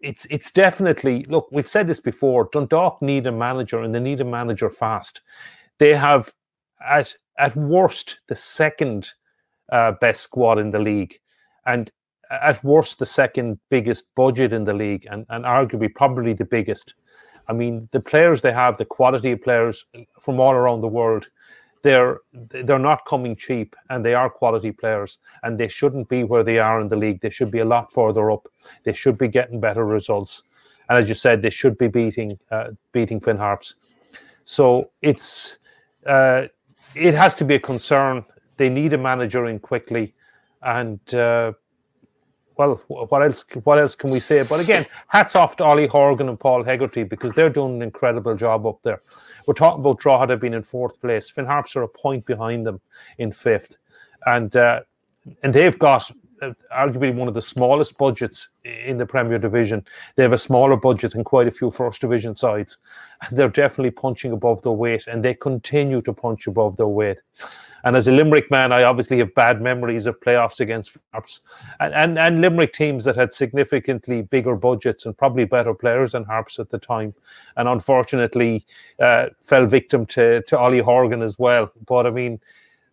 [0.02, 1.48] it's it's definitely look.
[1.50, 2.48] We've said this before.
[2.52, 5.20] Dundalk need a manager, and they need a manager fast.
[5.78, 6.32] They have
[6.86, 9.12] at at worst the second
[9.70, 11.18] uh, best squad in the league,
[11.66, 11.90] and
[12.30, 16.94] at worst the second biggest budget in the league, and, and arguably probably the biggest.
[17.48, 19.84] I mean, the players they have, the quality of players
[20.20, 21.28] from all around the world,
[21.82, 26.42] they're they're not coming cheap, and they are quality players, and they shouldn't be where
[26.42, 27.20] they are in the league.
[27.20, 28.48] They should be a lot further up.
[28.84, 30.42] They should be getting better results,
[30.88, 33.74] and as you said, they should be beating uh, beating Finn Harps.
[34.44, 35.58] So it's
[36.06, 36.44] uh,
[36.94, 38.24] it has to be a concern.
[38.56, 40.14] They need a manager in quickly,
[40.62, 41.52] and uh,
[42.58, 43.44] well, what else?
[43.62, 44.42] What else can we say?
[44.42, 48.34] But again, hats off to Ollie Horgan and Paul Hegarty because they're doing an incredible
[48.34, 49.00] job up there.
[49.48, 51.30] We're talking about Drogheda being in fourth place.
[51.30, 52.82] Finn Harps are a point behind them
[53.16, 53.78] in fifth,
[54.26, 54.82] and uh,
[55.42, 56.10] and they've got
[56.74, 59.84] arguably one of the smallest budgets in the Premier Division.
[60.16, 62.78] They have a smaller budget than quite a few First Division sides.
[63.32, 67.18] They're definitely punching above their weight, and they continue to punch above their weight.
[67.84, 71.40] And as a Limerick man, I obviously have bad memories of playoffs against Harps
[71.80, 76.24] and, and, and Limerick teams that had significantly bigger budgets and probably better players than
[76.24, 77.14] Harps at the time.
[77.56, 78.66] And unfortunately,
[79.00, 81.70] uh, fell victim to, to Ollie Horgan as well.
[81.86, 82.40] But I mean,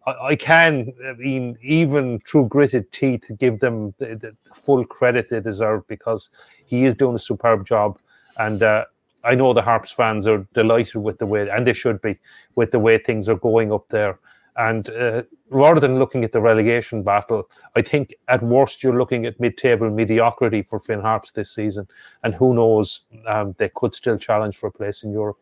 [0.08, 5.40] I, can, I mean, even through gritted teeth, give them the, the, full credit they
[5.40, 6.30] deserve because
[6.66, 8.00] he is doing a superb job.
[8.38, 8.86] And uh,
[9.24, 12.18] I know the Harps fans are delighted with the way, and they should be,
[12.56, 14.20] with the way things are going up there.
[14.58, 19.26] And uh, rather than looking at the relegation battle, I think at worst you're looking
[19.26, 21.88] at mid-table mediocrity for Finn Harps this season.
[22.24, 25.38] And who knows, um, they could still challenge for a place in Europe.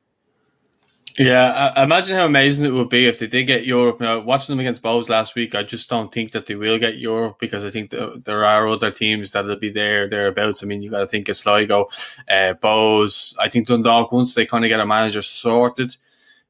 [1.17, 3.99] Yeah, imagine how amazing it would be if they did get Europe.
[3.99, 6.97] Now, watching them against Bohs last week, I just don't think that they will get
[6.97, 10.63] Europe because I think there are other teams that'll be there thereabouts.
[10.63, 11.83] I mean, you got to think of Sligo,
[12.27, 13.35] uh, Bohs.
[13.39, 15.95] I think Dundalk once they kind of get a manager sorted.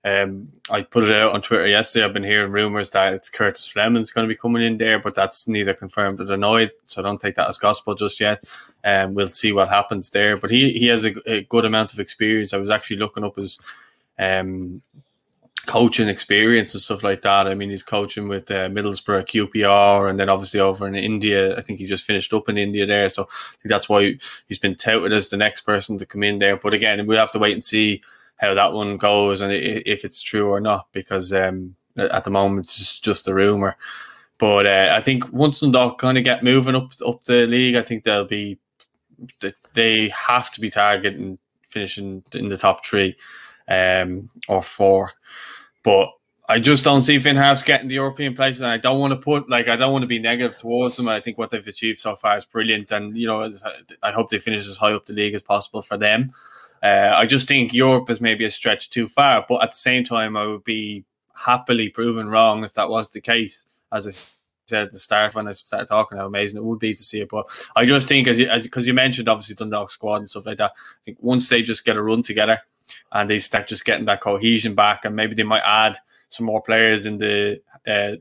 [0.05, 2.05] Um, I put it out on Twitter yesterday.
[2.05, 5.15] I've been hearing rumors that it's Curtis Fleming's going to be coming in there, but
[5.15, 6.71] that's neither confirmed or denied.
[6.85, 8.43] So don't take that as gospel just yet.
[8.83, 10.37] Um, we'll see what happens there.
[10.37, 12.53] But he he has a, a good amount of experience.
[12.53, 13.59] I was actually looking up his
[14.19, 14.81] um,
[15.65, 17.47] coaching experience and stuff like that.
[17.47, 21.57] I mean, he's coaching with uh, Middlesbrough QPR, and then obviously over in India.
[21.57, 24.59] I think he just finished up in India there, so I think that's why he's
[24.59, 26.57] been touted as the next person to come in there.
[26.57, 28.01] But again, we'll have to wait and see
[28.37, 32.65] how that one goes and if it's true or not, because um, at the moment
[32.65, 33.77] it's just, a rumor.
[34.37, 37.81] But uh, I think once Dundalk kind of get moving up up the league, I
[37.81, 38.59] think they'll be
[39.73, 43.15] they have to be targeting finishing in the top three
[43.67, 45.11] um, or four.
[45.83, 46.09] But
[46.49, 49.17] I just don't see Finn Harps getting the European places, and I don't want to
[49.17, 51.07] put like I don't want to be negative towards them.
[51.07, 53.49] I think what they've achieved so far is brilliant, and you know
[54.01, 56.33] I hope they finish as high up the league as possible for them.
[56.81, 60.03] Uh, I just think Europe is maybe a stretch too far, but at the same
[60.03, 63.65] time, I would be happily proven wrong if that was the case.
[63.91, 64.11] As I
[64.67, 67.21] said at the start when I started talking how amazing it would be to see
[67.21, 70.29] it, but I just think as you as because you mentioned obviously Dundalk squad and
[70.29, 70.71] stuff like that.
[70.75, 72.59] I think once they just get a run together
[73.11, 75.97] and they start just getting that cohesion back, and maybe they might add
[76.29, 78.15] some more players in the uh,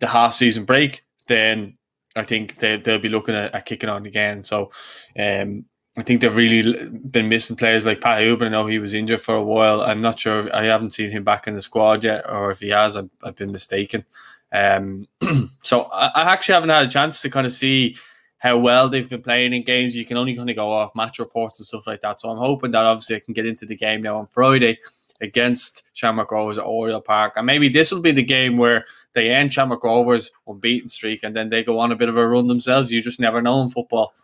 [0.00, 1.76] the half season break, then
[2.16, 4.42] I think they they'll be looking at, at kicking on again.
[4.42, 4.72] So
[5.18, 8.46] um, I think they've really been missing players like Pat Hoban.
[8.46, 9.82] I know he was injured for a while.
[9.82, 10.40] I'm not sure.
[10.40, 13.10] If, I haven't seen him back in the squad yet, or if he has, I've,
[13.22, 14.04] I've been mistaken.
[14.52, 15.06] Um,
[15.62, 17.96] so I, I, actually haven't had a chance to kind of see
[18.40, 19.94] how well they've been playing in games.
[19.94, 22.20] You can only kind of go off match reports and stuff like that.
[22.20, 24.78] So I'm hoping that obviously I can get into the game now on Friday
[25.20, 27.34] against Shamrock Rovers at Oriel Park.
[27.36, 31.36] And maybe this will be the game where they end Shamrock Rovers unbeaten streak and
[31.36, 32.90] then they go on a bit of a run themselves.
[32.90, 34.14] You just never know in football.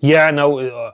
[0.00, 0.90] Yeah, no, uh,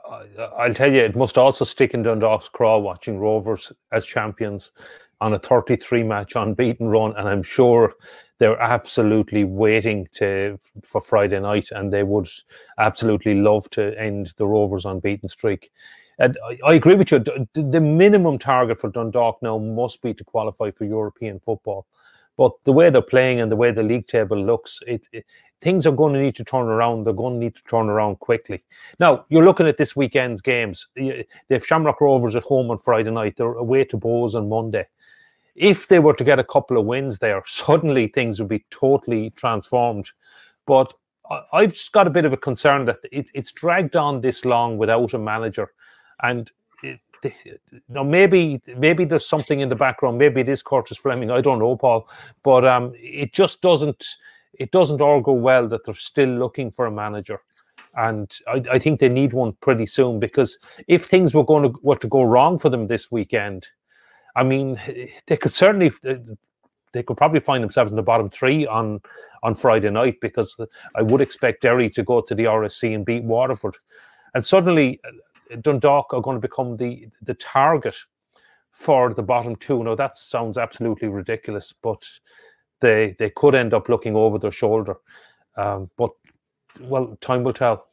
[0.59, 4.71] I'll tell you, it must also stick in Dundalk's craw watching Rovers as champions
[5.19, 7.95] on a 33 match unbeaten run, and I'm sure
[8.39, 12.27] they're absolutely waiting to for Friday night, and they would
[12.77, 15.71] absolutely love to end the Rovers' unbeaten streak.
[16.17, 17.19] And I, I agree with you.
[17.19, 21.85] The, the minimum target for Dundalk now must be to qualify for European football.
[22.37, 25.25] But the way they're playing and the way the league table looks, it, it,
[25.59, 27.03] things are going to need to turn around.
[27.03, 28.63] They're going to need to turn around quickly.
[28.99, 30.87] Now, you're looking at this weekend's games.
[30.95, 33.35] They have Shamrock Rovers at home on Friday night.
[33.35, 34.87] They're away to Bohs on Monday
[35.55, 39.31] if they were to get a couple of wins there, suddenly things would be totally
[39.31, 40.09] transformed.
[40.65, 40.93] But
[41.53, 44.77] I've just got a bit of a concern that it, it's dragged on this long
[44.77, 45.71] without a manager,
[46.23, 46.99] and it,
[47.89, 50.17] now maybe maybe there's something in the background.
[50.17, 51.31] Maybe it is Curtis Fleming.
[51.31, 52.07] I don't know, Paul,
[52.43, 54.05] but um, it just doesn't
[54.53, 57.41] it doesn't all go well that they're still looking for a manager.
[57.95, 60.57] And I, I think they need one pretty soon because
[60.87, 63.67] if things were going to were to go wrong for them this weekend,
[64.35, 64.79] I mean,
[65.27, 65.91] they could certainly
[66.91, 69.01] they could probably find themselves in the bottom three on
[69.43, 70.55] on Friday night because
[70.95, 73.77] I would expect Derry to go to the RSC and beat Waterford,
[74.33, 77.95] and suddenly uh, Dundalk are going to become the the target
[78.71, 79.83] for the bottom two.
[79.83, 82.05] Now that sounds absolutely ridiculous, but
[82.79, 84.95] they they could end up looking over their shoulder.
[85.57, 86.11] Um, but
[86.79, 87.88] well, time will tell.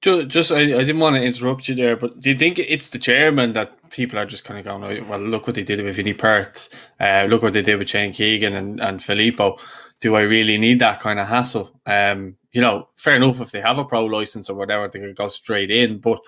[0.00, 2.90] Just, just I, I didn't want to interrupt you there, but do you think it's
[2.90, 5.82] the chairman that people are just kind of going, oh, well, look what they did
[5.82, 9.58] with Vinny Perth, uh, look what they did with Shane Keegan and, and Filippo.
[10.00, 11.80] Do I really need that kind of hassle?
[11.84, 15.16] Um, you know, fair enough if they have a pro license or whatever, they could
[15.16, 15.98] go straight in.
[15.98, 16.20] But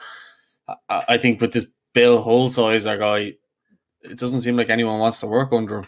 [0.88, 3.34] I, I think with this Bill Hulsizer guy,
[4.02, 5.86] it doesn't seem like anyone wants to work under him.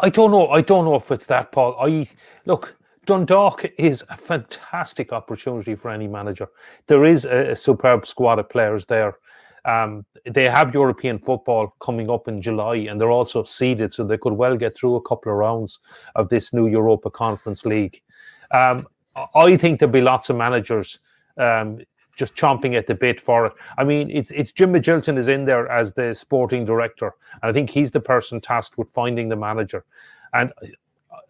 [0.00, 0.48] I don't know.
[0.48, 1.76] I don't know if it's that, Paul.
[1.80, 2.08] I
[2.44, 2.76] look.
[3.06, 6.48] Dundalk is a fantastic opportunity for any manager.
[6.86, 9.16] There is a, a superb squad of players there.
[9.64, 14.18] Um, they have European football coming up in July, and they're also seeded, so they
[14.18, 15.80] could well get through a couple of rounds
[16.16, 18.02] of this new Europa Conference League.
[18.50, 18.86] Um,
[19.34, 20.98] I think there'll be lots of managers
[21.38, 21.80] um,
[22.16, 23.52] just chomping at the bit for it.
[23.78, 27.52] I mean, it's it's Jim Magilton is in there as the sporting director, and I
[27.52, 29.84] think he's the person tasked with finding the manager.
[30.32, 30.52] And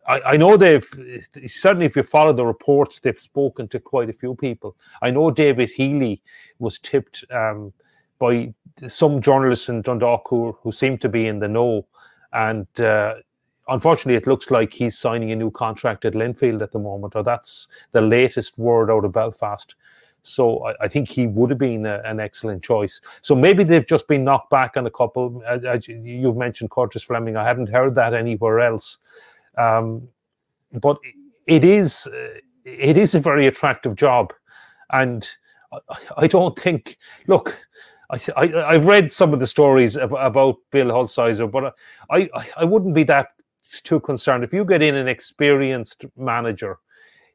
[0.06, 0.86] I, I know they've
[1.46, 4.76] certainly, if you follow the reports, they've spoken to quite a few people.
[5.02, 6.22] I know David Healy
[6.58, 7.72] was tipped um,
[8.18, 8.52] by
[8.88, 11.86] some journalists in Dundalk who, who seem to be in the know.
[12.32, 13.14] And uh,
[13.68, 17.22] unfortunately, it looks like he's signing a new contract at Linfield at the moment, or
[17.22, 19.74] that's the latest word out of Belfast.
[20.22, 23.00] So I, I think he would have been a, an excellent choice.
[23.22, 25.42] So maybe they've just been knocked back on a couple.
[25.46, 28.98] As, as you've mentioned, Curtis Fleming, I hadn't heard that anywhere else.
[29.58, 30.08] Um,
[30.80, 30.98] but
[31.46, 32.08] it is
[32.64, 34.32] it is a very attractive job,
[34.90, 35.28] and
[36.16, 36.98] I, don't think.
[37.26, 37.56] Look,
[38.10, 41.74] I, I have read some of the stories about Bill Hulsizer, but
[42.10, 43.28] I, I I wouldn't be that
[43.82, 46.78] too concerned if you get in an experienced manager.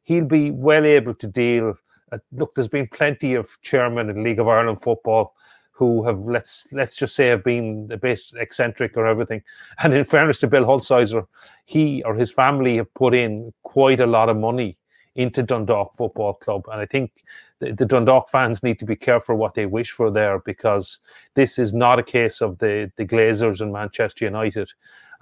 [0.04, 1.76] He'll be well able to deal.
[2.12, 5.36] Uh, look, there's been plenty of chairmen in League of Ireland football
[5.80, 9.42] who have let's let's just say have been a bit eccentric or everything.
[9.82, 11.26] And in fairness to Bill Hulsizer,
[11.63, 14.78] he or his family have put in quite a lot of money
[15.15, 17.24] into Dundalk Football Club, and I think
[17.60, 20.98] the, the Dundalk fans need to be careful what they wish for there because
[21.36, 24.70] this is not a case of the the Glazers and Manchester United.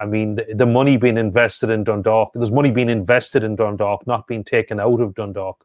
[0.00, 4.06] I mean, the, the money being invested in Dundalk, there's money being invested in Dundalk,
[4.08, 5.64] not being taken out of Dundalk.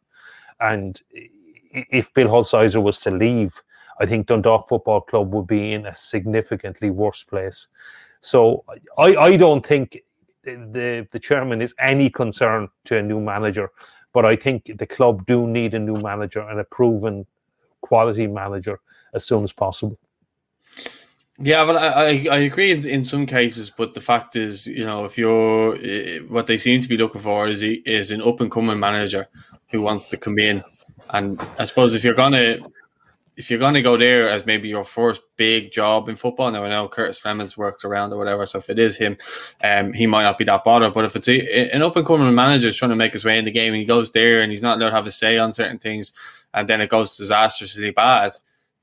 [0.59, 1.01] And
[1.71, 3.59] if Bill Hulsizer was to leave,
[3.99, 7.67] I think Dundalk Football Club would be in a significantly worse place.
[8.21, 8.63] So
[8.97, 9.99] I, I don't think
[10.43, 13.71] the the chairman is any concern to a new manager,
[14.13, 17.25] but I think the club do need a new manager and a proven
[17.81, 18.79] quality manager
[19.13, 19.97] as soon as possible.
[21.39, 25.03] Yeah, well, I, I agree in, in some cases, but the fact is, you know,
[25.03, 28.51] if you're eh, what they seem to be looking for is is an up and
[28.51, 29.27] coming manager
[29.71, 30.63] who wants to come in,
[31.09, 32.59] and I suppose if you're gonna
[33.35, 36.63] if you're going to go there as maybe your first big job in football, now
[36.63, 39.17] I know Curtis Fleming's worked around or whatever, so if it is him,
[39.63, 40.93] um, he might not be that bothered.
[40.93, 43.45] But if it's a, an up and coming manager trying to make his way in
[43.45, 45.51] the game and he goes there and he's not allowed to have a say on
[45.51, 46.13] certain things,
[46.53, 48.33] and then it goes disastrously bad,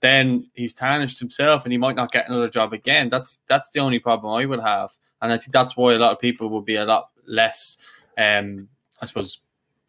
[0.01, 3.09] then he's tarnished himself and he might not get another job again.
[3.09, 4.91] That's that's the only problem I would have,
[5.23, 7.77] and I think that's why a lot of people would be a lot less,
[8.19, 8.69] um,
[9.01, 9.41] I suppose,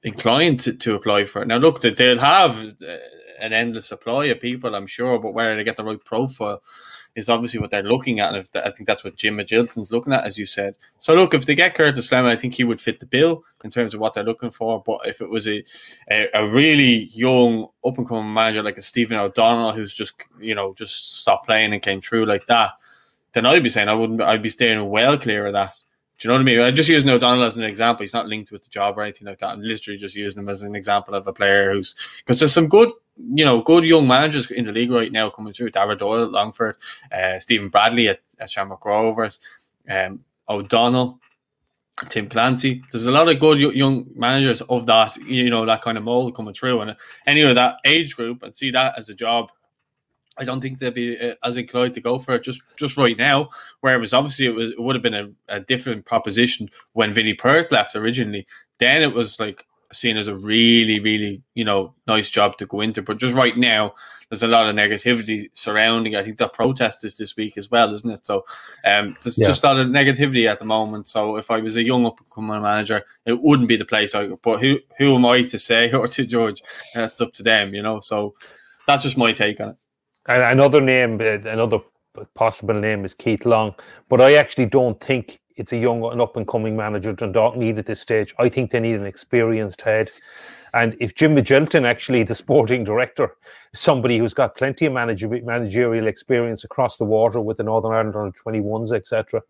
[0.04, 1.48] inclined to, to apply for it.
[1.48, 2.76] Now, look, they'll have.
[3.42, 6.62] An endless supply of people, I'm sure, but where they get the right profile
[7.16, 8.34] is obviously what they're looking at.
[8.34, 10.76] And the, I think that's what Jim Magilton's looking at, as you said.
[11.00, 13.70] So look, if they get Curtis Fleming, I think he would fit the bill in
[13.70, 14.82] terms of what they're looking for.
[14.86, 15.64] But if it was a
[16.10, 20.56] a, a really young up and coming manager like a Stephen O'Donnell who's just you
[20.56, 22.72] know just stopped playing and came through like that,
[23.34, 24.22] then I'd be saying I wouldn't.
[24.22, 25.74] I'd be staying well clear of that.
[26.22, 26.60] Do you know what I mean?
[26.60, 28.04] I'm just using O'Donnell as an example.
[28.04, 29.50] He's not linked with the job or anything like that.
[29.50, 32.68] I'm literally just using him as an example of a player who's because there's some
[32.68, 35.72] good, you know, good young managers in the league right now coming through.
[35.72, 36.78] Daire Doyle at Longford,
[37.12, 39.40] uh, Stephen Bradley at, at Shamrock Rovers,
[39.90, 41.20] um, O'Donnell,
[42.10, 42.82] Tim Clancy.
[42.92, 46.36] There's a lot of good young managers of that, you know, that kind of mold
[46.36, 46.96] coming through, and
[47.28, 49.52] anyway, that age group and see that as a job
[50.38, 53.18] I don't think they'd be uh, as inclined to go for it just just right
[53.18, 53.50] now.
[53.82, 57.72] Whereas obviously it was it would have been a, a different proposition when Vinny Perth
[57.72, 58.48] left originally.
[58.80, 62.82] Then it was like seen as a really really you know nice job to go
[62.82, 63.02] into.
[63.02, 63.94] But just right now,
[64.30, 66.16] there's a lot of negativity surrounding.
[66.16, 68.26] I think the protest is this week as well, isn't it?
[68.26, 68.46] So
[68.86, 69.48] um, there's yeah.
[69.48, 71.10] just a lot of negativity at the moment.
[71.10, 74.16] So if I was a young up and coming manager, it wouldn't be the place
[74.16, 74.28] I.
[74.28, 76.64] But who who am I to say or to judge?
[76.96, 78.00] That's up to them, you know.
[78.00, 78.36] So
[78.88, 79.76] that's just my take on it.
[80.28, 81.80] And another name, another
[82.36, 83.76] possible name is Keith Long,
[84.08, 87.78] but I actually don't think it's a young and up and coming manager Dundalk need
[87.78, 88.34] at this stage.
[88.40, 90.10] I think they need an experienced head.
[90.74, 93.36] And if Jim Magilton, actually the sporting director,
[93.74, 98.16] somebody who's got plenty of manager, managerial experience across the water with the Northern Ireland
[98.16, 99.42] under 21s, etc.,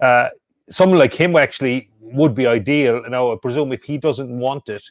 [0.00, 0.28] uh,
[0.70, 3.02] someone like him actually would be ideal.
[3.08, 4.84] Now, I presume if he doesn't want it,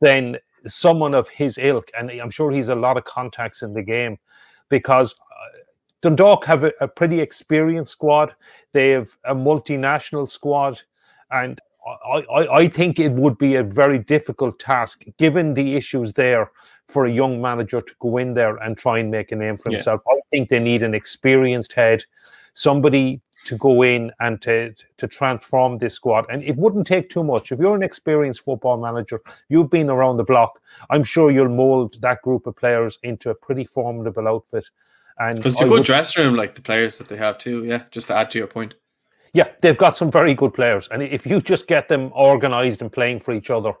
[0.00, 0.36] then
[0.66, 4.18] someone of his ilk, and I'm sure he's a lot of contacts in the game,
[4.68, 5.14] because
[6.02, 8.34] Dundalk have a, a pretty experienced squad.
[8.72, 10.80] They have a multinational squad,
[11.30, 16.12] and I, I, I, think it would be a very difficult task, given the issues
[16.12, 16.50] there,
[16.88, 19.70] for a young manager to go in there and try and make a name for
[19.70, 20.00] himself.
[20.06, 20.14] Yeah.
[20.14, 22.04] I think they need an experienced head,
[22.54, 26.26] somebody to go in and to to transform this squad.
[26.30, 27.52] And it wouldn't take too much.
[27.52, 30.60] If you're an experienced football manager, you've been around the block.
[30.90, 34.68] I'm sure you'll mold that group of players into a pretty formidable outfit.
[35.18, 37.64] And because it's a good would, dressing room, like the players that they have too.
[37.64, 38.74] Yeah, just to add to your point.
[39.34, 42.92] Yeah, they've got some very good players, and if you just get them organised and
[42.92, 43.72] playing for each other,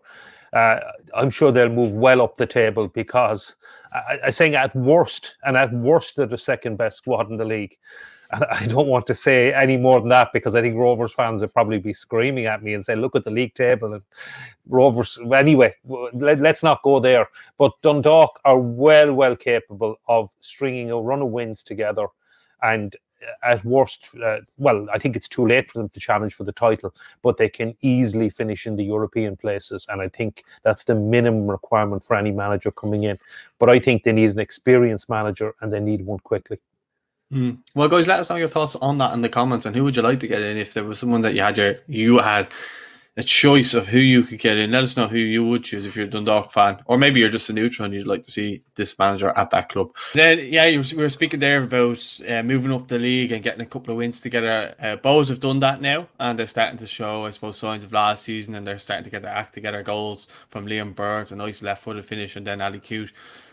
[0.52, 0.80] uh,
[1.14, 3.54] I'm sure they'll move well up the table because
[3.92, 7.44] I, I saying at worst, and at worst, they're the second best squad in the
[7.44, 7.76] league.
[8.32, 11.42] And I don't want to say any more than that because I think Rovers fans
[11.42, 14.02] would probably be screaming at me and say, "Look at the league table." And
[14.66, 15.74] Rovers, anyway,
[16.14, 17.28] let, us not go there.
[17.58, 22.06] But Dundalk are well, well capable of stringing a run of wins together,
[22.62, 26.34] and uh, at worst, uh, well, I think it's too late for them to challenge
[26.34, 29.86] for the title, but they can easily finish in the European places.
[29.90, 33.18] And I think that's the minimum requirement for any manager coming in.
[33.58, 36.58] But I think they need an experienced manager and they need one quickly.
[37.32, 37.58] Mm.
[37.74, 39.96] Well, guys, let us know your thoughts on that in the comments, and who would
[39.96, 42.48] you like to get in if there was someone that you had your you had
[43.16, 44.70] a choice of who you could get in.
[44.70, 47.28] Let us know who you would choose if you're a Dundalk fan, or maybe you're
[47.28, 49.94] just a neutral and you'd like to see this manager at that club.
[50.14, 53.66] Then, yeah, we were speaking there about uh, moving up the league and getting a
[53.66, 54.74] couple of wins together.
[54.80, 57.92] Uh, Bohs have done that now, and they're starting to show, I suppose, signs of
[57.92, 59.82] last season, and they're starting to get their act together.
[59.82, 63.12] Goals from Liam Burt, a nice left-footed finish, and then Ali Coote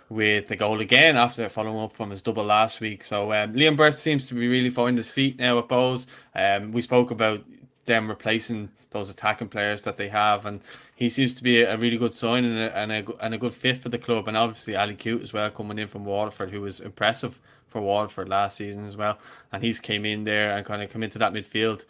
[0.10, 3.03] with the goal again after following up from his double last week.
[3.03, 6.07] So um, Liam Burt seems to be really finding his feet now at Bohs.
[6.34, 7.43] Um, we spoke about
[7.86, 10.62] them replacing those attacking players that they have, and
[10.95, 13.53] he seems to be a, really good sign and a, and a, and a good
[13.53, 14.28] fit for the club.
[14.28, 18.28] And obviously Ali Coote as well coming in from Waterford, who was impressive for Waterford
[18.30, 19.20] last season as well,
[19.51, 21.86] and he's came in there and kind of come into that midfield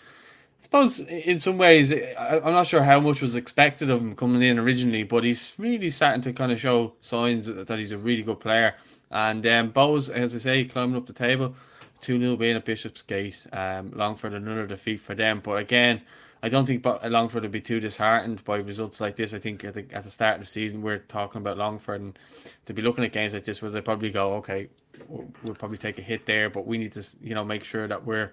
[0.60, 4.42] I suppose in some ways, I'm not sure how much was expected of him coming
[4.42, 8.24] in originally, but he's really starting to kind of show signs that he's a really
[8.24, 8.76] good player.
[9.10, 11.56] And um, Bohs, as I say, climbing up the table,
[12.02, 13.46] 2 0 being at Bishopsgate.
[13.52, 15.42] Um, Longford, another defeat for them.
[15.44, 16.02] But again,
[16.42, 19.34] I don't think Longford would be too disheartened by results like this.
[19.34, 22.20] I think at the, at the start of the season, we're talking about Longford, and
[22.66, 24.70] to be looking at games like this where they probably go, okay,
[25.08, 28.06] we'll probably take a hit there, but we need to, you know, make sure that
[28.06, 28.32] we're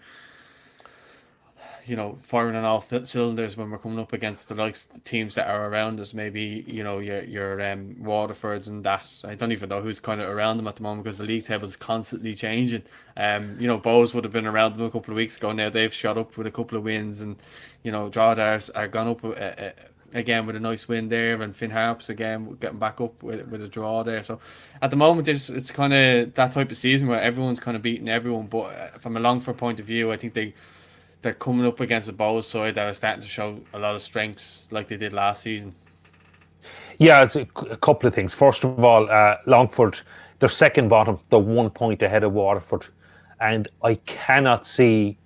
[1.86, 5.36] you know, firing on all cylinders when we're coming up against the likes the teams
[5.36, 6.14] that are around us.
[6.14, 9.08] Maybe you know your your um, Waterfords and that.
[9.24, 11.46] I don't even know who's kind of around them at the moment because the league
[11.46, 12.82] table is constantly changing.
[13.16, 15.52] Um, you know, Bohs would have been around them a couple of weeks ago.
[15.52, 17.36] Now they've shot up with a couple of wins, and
[17.82, 19.24] you know, Drogheda are gone up.
[19.24, 19.70] Uh, uh,
[20.14, 23.62] again with a nice win there, and Finn Harps again getting back up with, with
[23.62, 24.22] a draw there.
[24.22, 24.40] So
[24.80, 27.82] at the moment, it's it's kind of that type of season where everyone's kind of
[27.82, 28.46] beating everyone.
[28.46, 30.54] But uh, from a Longford point of view, I think they
[31.26, 34.00] they're coming up against a Bohs side that are starting to show a lot of
[34.00, 35.74] strengths like they did last season.
[36.98, 38.32] Yeah, it's a, a couple of things.
[38.32, 40.00] First of all, uh, Longford,
[40.38, 42.86] they're second bottom, they're one point ahead of Waterford.
[43.40, 45.18] And I cannot see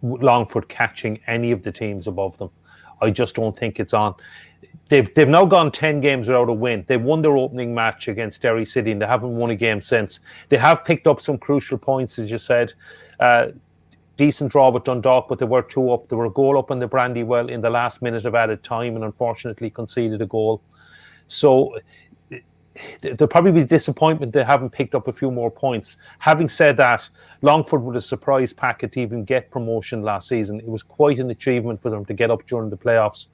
[0.00, 2.48] Longford catching any of the teams above them.
[3.02, 4.14] I just don't think it's on.
[4.88, 6.86] They've they've now gone ten games without a win.
[6.88, 10.20] They won their opening match against Derry City, and they haven't won a game since.
[10.48, 12.72] They have picked up some crucial points, as you said.
[13.20, 13.48] Uh,
[14.18, 16.08] decent draw with Dundalk, but they were two up.
[16.08, 18.96] They were a goal up on the Brandywell in the last minute of added time,
[18.96, 20.60] and unfortunately conceded a goal.
[21.28, 21.78] So
[23.00, 25.96] there'll probably be disappointment they haven't picked up a few more points.
[26.18, 27.08] Having said that,
[27.42, 30.60] Longford with a surprise packet to even get promotion last season.
[30.60, 33.28] It was quite an achievement for them to get up during the playoffs.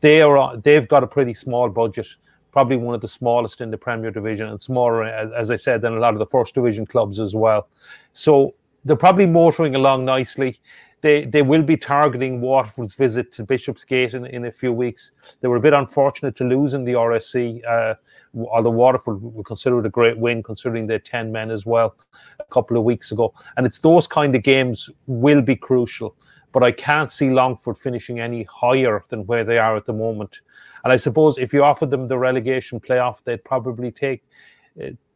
[0.00, 2.08] They are they've got a pretty small budget,
[2.52, 5.82] probably one of the smallest in the Premier Division, and smaller, as, as I said,
[5.82, 7.68] than a lot of the First Division clubs as well.
[8.14, 8.54] So
[8.84, 10.60] they're probably motoring along nicely
[11.02, 15.12] they they will be targeting Waterford's visit to Bishopsgate in, in a few weeks.
[15.40, 17.94] They were a bit unfortunate to lose in the RSC, uh,
[18.46, 21.96] although Waterford will consider it a great win, considering their 10 men as well
[22.38, 23.34] a couple of weeks ago.
[23.56, 26.16] And it's those kind of games will be crucial.
[26.52, 30.40] But I can't see Longford finishing any higher than where they are at the moment.
[30.84, 34.22] And I suppose if you offered them the relegation playoff, they'd probably take.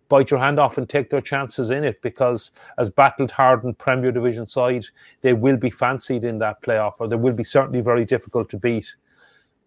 [0.06, 3.78] Uh, bite your hand off and take their chances in it because as battled hardened
[3.78, 4.84] Premier Division side,
[5.22, 8.56] they will be fancied in that playoff or they will be certainly very difficult to
[8.56, 8.94] beat.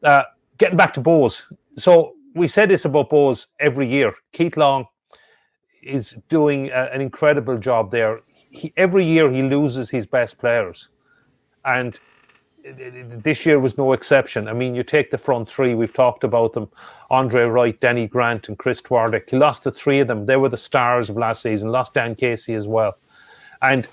[0.04, 0.24] Uh,
[0.58, 1.44] getting back to Bohs.
[1.76, 4.14] So we said this about Bohs every year.
[4.32, 4.86] Keith Long
[5.84, 8.22] is doing a, an incredible job there.
[8.52, 10.90] He, every year he loses his best players.
[11.66, 12.00] And
[12.76, 14.48] this year was no exception.
[14.48, 16.70] I mean, you take the front three, we've talked about them
[17.10, 19.30] Andre Wright, Danny Grant, and Chris Twardek.
[19.30, 20.26] He lost the three of them.
[20.26, 22.98] They were the stars of last season, lost Dan Casey as well.
[23.62, 23.88] And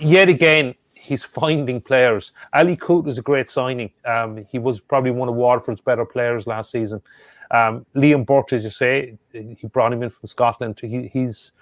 [0.00, 2.32] yet again, he's finding players.
[2.54, 3.90] Ali Coote was a great signing.
[4.04, 7.02] Um, he was probably one of Waterford's better players last season.
[7.50, 10.80] Um, Liam Burt, as you say, he brought him in from Scotland.
[10.80, 11.52] He, he's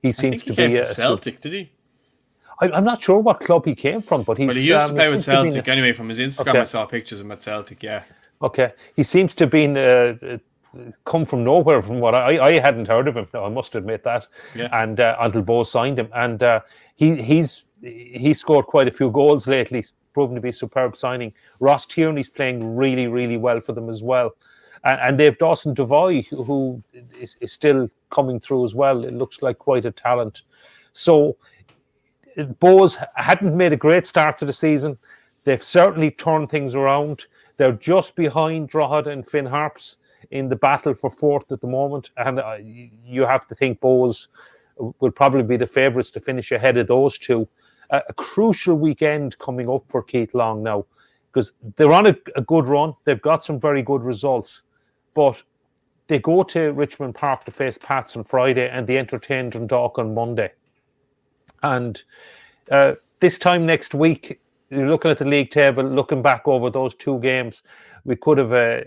[0.00, 1.70] he seems he to be a Celtic, did he?
[2.60, 4.48] I, am not sure what club he came from, but he's.
[4.48, 5.92] But he used um, to play with Celtic anyway.
[5.92, 6.60] From his Instagram, okay.
[6.60, 7.82] I saw pictures of him at Celtic.
[7.82, 8.02] Yeah.
[8.42, 10.38] Okay, he seems to have been uh, uh,
[11.04, 11.82] come from nowhere.
[11.82, 13.26] From what I, I hadn't heard of him.
[13.32, 14.26] No, I must admit that.
[14.54, 14.68] Yeah.
[14.72, 16.60] And uh, until Bo signed him, and uh,
[16.96, 19.78] he he's he scored quite a few goals lately.
[19.78, 21.32] He's proven to be a superb signing.
[21.60, 24.30] Ross Tierney's playing really, really well for them as well.
[24.84, 26.82] And, and they've Dawson Devoy, who
[27.20, 29.04] is, is still coming through as well.
[29.04, 30.42] It looks like quite a talent.
[30.92, 31.36] So
[32.36, 34.98] Bohs hadn't made a great start to the season.
[35.44, 37.26] They've certainly turned things around.
[37.56, 39.98] They're just behind Drogheda and Finn Harps
[40.30, 42.10] in the battle for fourth at the moment.
[42.16, 44.28] And uh, you have to think Bohs
[44.76, 47.46] will probably be the favourites to finish ahead of those two.
[47.90, 50.86] Uh, a crucial weekend coming up for Keith Long now
[51.32, 52.94] because they're on a, a good run.
[53.04, 54.62] They've got some very good results.
[55.14, 55.42] But
[56.06, 60.14] they go to Richmond Park to face Pats on Friday and they entertain Dundalk on
[60.14, 60.52] Monday.
[61.64, 62.00] And
[62.70, 64.40] uh, this time next week,
[64.70, 67.62] you're looking at the league table, looking back over those two games,
[68.04, 68.80] we could have uh,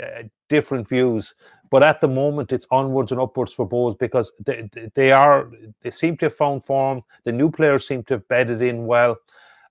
[0.47, 1.33] different views.
[1.69, 5.49] But at the moment, it's onwards and upwards for Bohs because they, they are
[5.81, 7.01] they seem to have found form.
[7.25, 9.17] The new players seem to have bedded in well,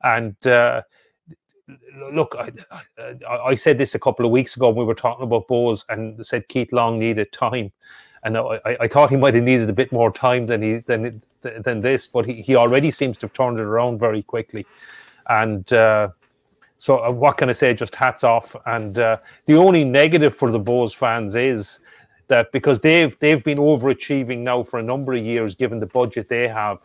[0.02, 0.82] and uh,
[2.12, 2.52] look, I,
[3.26, 5.86] I, I, said this a couple of weeks ago when we were talking about Bohs
[5.88, 7.72] and said Keith Long needed time,
[8.24, 11.22] and I, I thought he might have needed a bit more time than he than
[11.64, 14.66] than this, but he, he already seems to have turned it around very quickly.
[15.28, 16.08] And uh,
[16.78, 17.74] so, uh, what can I say?
[17.74, 18.54] Just hats off.
[18.66, 21.78] And uh, the only negative for the Bohs fans is
[22.28, 26.28] that because they've they've been overachieving now for a number of years, given the budget
[26.28, 26.78] they have.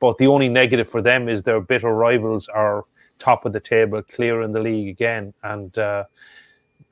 [0.00, 2.84] But the only negative for them is their bitter rivals are
[3.18, 6.04] top of the table, clear in the league again, and uh,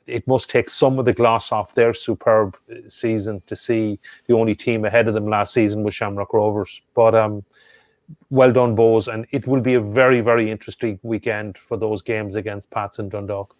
[0.07, 4.35] it must take some of the gloss off their superb uh, season to see the
[4.35, 6.83] only team ahead of them last season was Shamrock Rovers.
[6.95, 7.45] But um,
[8.31, 12.37] well done, Bohs, and it will be a very, very interesting weekend for those games
[12.37, 13.57] against Pats and Dundalk.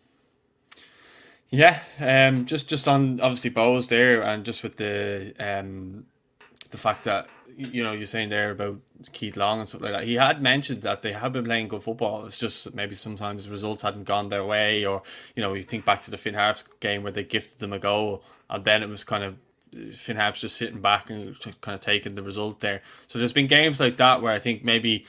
[1.51, 6.07] Yeah, um, just just on obviously Bohs there, and just with the um,
[6.71, 8.79] the fact that you know, you're saying there about
[9.13, 10.05] Keith Long and stuff like that.
[10.05, 12.27] He had mentioned that they have been playing good football.
[12.27, 15.03] It's just maybe sometimes results hadn't gone their way, or
[15.35, 17.79] you know, you think back to the Finn Harps game where they gifted them a
[17.79, 21.81] goal, and then it was kind of Finn Harps just sitting back and kind of
[21.81, 22.83] taking the result there.
[23.07, 25.07] So there's been games like that where I think maybe.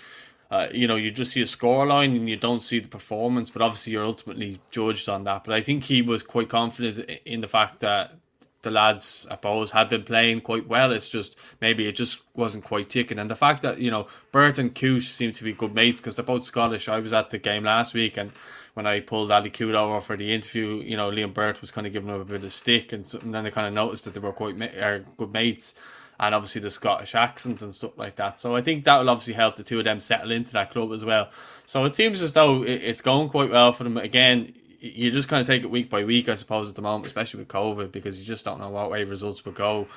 [0.52, 3.64] Uh, you know, you just see a scoreline and you don't see the performance, but
[3.64, 5.44] obviously you're ultimately judged on that.
[5.44, 8.20] But I think he was quite confident in the fact that
[8.64, 10.91] the lads I suppose, had been playing quite well.
[10.91, 13.20] It's just maybe it just wasn't quite ticking.
[13.20, 16.16] And the fact that, you know, Burt and Coote seem to be good mates because
[16.16, 16.89] they're both Scottish.
[16.89, 18.32] I was at the game last week and
[18.74, 21.86] when I pulled Ali Coote over for the interview, you know, Liam Burt was kind
[21.86, 24.16] of giving him a bit of stick and, and then they kind of noticed that
[24.16, 25.76] they were quite ma- good mates
[26.20, 28.39] and obviously the Scottish accent and stuff like that.
[28.39, 30.91] So I think that will obviously help the two of them settle into that club
[30.93, 31.30] as well.
[31.66, 33.97] So it seems as though it's going quite well for them.
[33.97, 34.53] Again,
[34.84, 37.40] you just kind of take it week by week, I suppose, at the moment, especially
[37.40, 39.88] with COVID, because you just don't know what way results will go.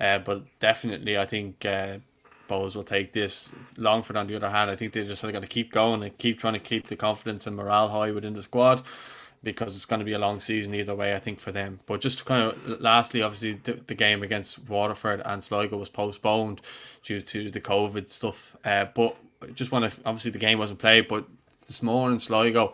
[0.00, 1.98] Uh, but definitely, I think uh,
[2.48, 3.52] Bohs will take this.
[3.76, 6.38] Longford, on the other hand, I think they're just going to keep going and keep
[6.38, 8.82] trying to keep the confidence and morale high within the squad
[9.42, 11.80] because it's going to be a long season either way, I think, for them.
[11.84, 16.62] But just kind of lastly, obviously, the, the game against Waterford and Sligo was postponed
[17.02, 18.56] due to the COVID stuff.
[18.64, 19.14] Uh, but
[19.54, 21.26] just want to, obviously, the game wasn't played, but
[21.60, 22.72] this morning, Sligo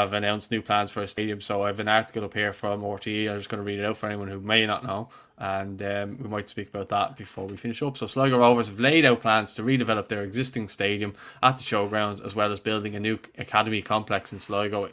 [0.00, 1.40] have announced new plans for a stadium.
[1.40, 3.30] So I have an article up here from RTE.
[3.30, 5.08] I'm just going to read it out for anyone who may not know
[5.42, 7.98] and um, we might speak about that before we finish up.
[7.98, 12.24] So Sligo Rovers have laid out plans to redevelop their existing stadium at the showgrounds,
[12.24, 14.88] as well as building a new academy complex in Sligo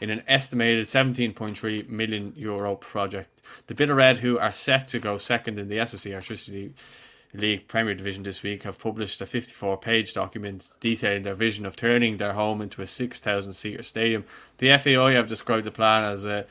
[0.00, 3.42] in an estimated 17.3 million euro project.
[3.68, 6.72] The Bit o' Red, who are set to go second in the SSE Airtricity
[7.34, 11.76] League Premier Division this week, have published a 54 page document detailing their vision of
[11.76, 14.24] turning their home into a 6,000 seater stadium.
[14.58, 16.46] The FAI have described the plan as a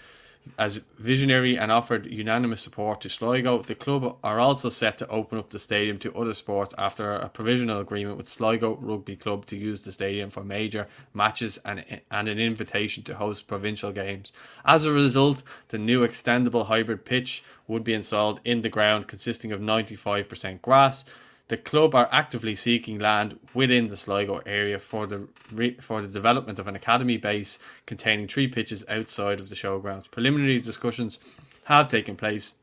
[0.57, 3.61] as visionary and offered unanimous support to Sligo.
[3.61, 7.29] The club are also set to open up the stadium to other sports after a
[7.29, 12.27] provisional agreement with Sligo Rugby Club to use the stadium for major matches and, and
[12.27, 14.31] an invitation to host provincial games.
[14.65, 19.51] As a result, the new extendable hybrid pitch would be installed in the ground consisting
[19.51, 21.05] of 95% grass.
[21.51, 26.07] The club are actively seeking land within the Sligo area for the re- for the
[26.07, 30.09] development of an academy base containing three pitches outside of the showgrounds.
[30.09, 31.19] Preliminary discussions
[31.65, 32.53] have taken place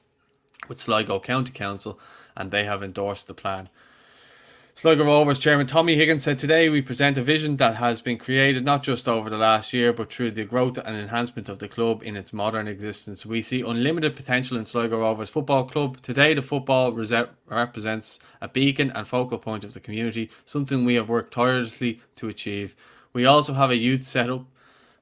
[0.68, 2.00] with Sligo County Council
[2.34, 3.68] and they have endorsed the plan.
[4.78, 8.64] Sligo Rovers chairman Tommy Higgins said today we present a vision that has been created
[8.64, 12.00] not just over the last year but through the growth and enhancement of the club
[12.04, 13.26] in its modern existence.
[13.26, 16.00] We see unlimited potential in Sligo Rovers Football Club.
[16.00, 21.08] Today the football represents a beacon and focal point of the community, something we have
[21.08, 22.76] worked tirelessly to achieve.
[23.12, 24.46] We also have a youth setup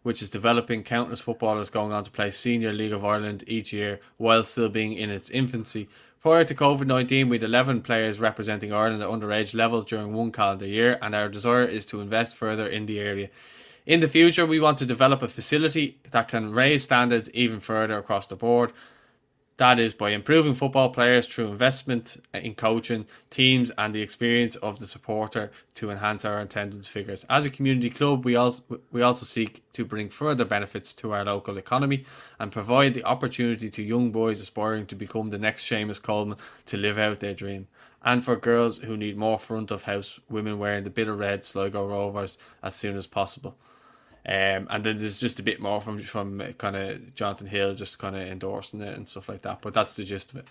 [0.02, 4.00] which is developing countless footballers going on to play Senior League of Ireland each year
[4.16, 5.88] while still being in its infancy.
[6.26, 10.32] Prior to COVID 19, we had 11 players representing Ireland at underage level during one
[10.32, 13.30] calendar year, and our desire is to invest further in the area.
[13.86, 17.96] In the future, we want to develop a facility that can raise standards even further
[17.96, 18.72] across the board.
[19.58, 24.54] That is by improving football players through investment uh, in coaching, teams, and the experience
[24.56, 27.24] of the supporter to enhance our attendance figures.
[27.30, 31.24] As a community club, we also we also seek to bring further benefits to our
[31.24, 32.04] local economy
[32.38, 36.36] and provide the opportunity to young boys aspiring to become the next Seamus Coleman
[36.66, 37.66] to live out their dream.
[38.02, 41.44] And for girls who need more front of house women wearing the bit of red
[41.44, 43.56] Sligo Rovers as soon as possible.
[44.28, 48.00] Um, and then there's just a bit more from from kind of Jonathan Hill just
[48.00, 49.62] kind of endorsing it and stuff like that.
[49.62, 50.46] But that's the gist of it.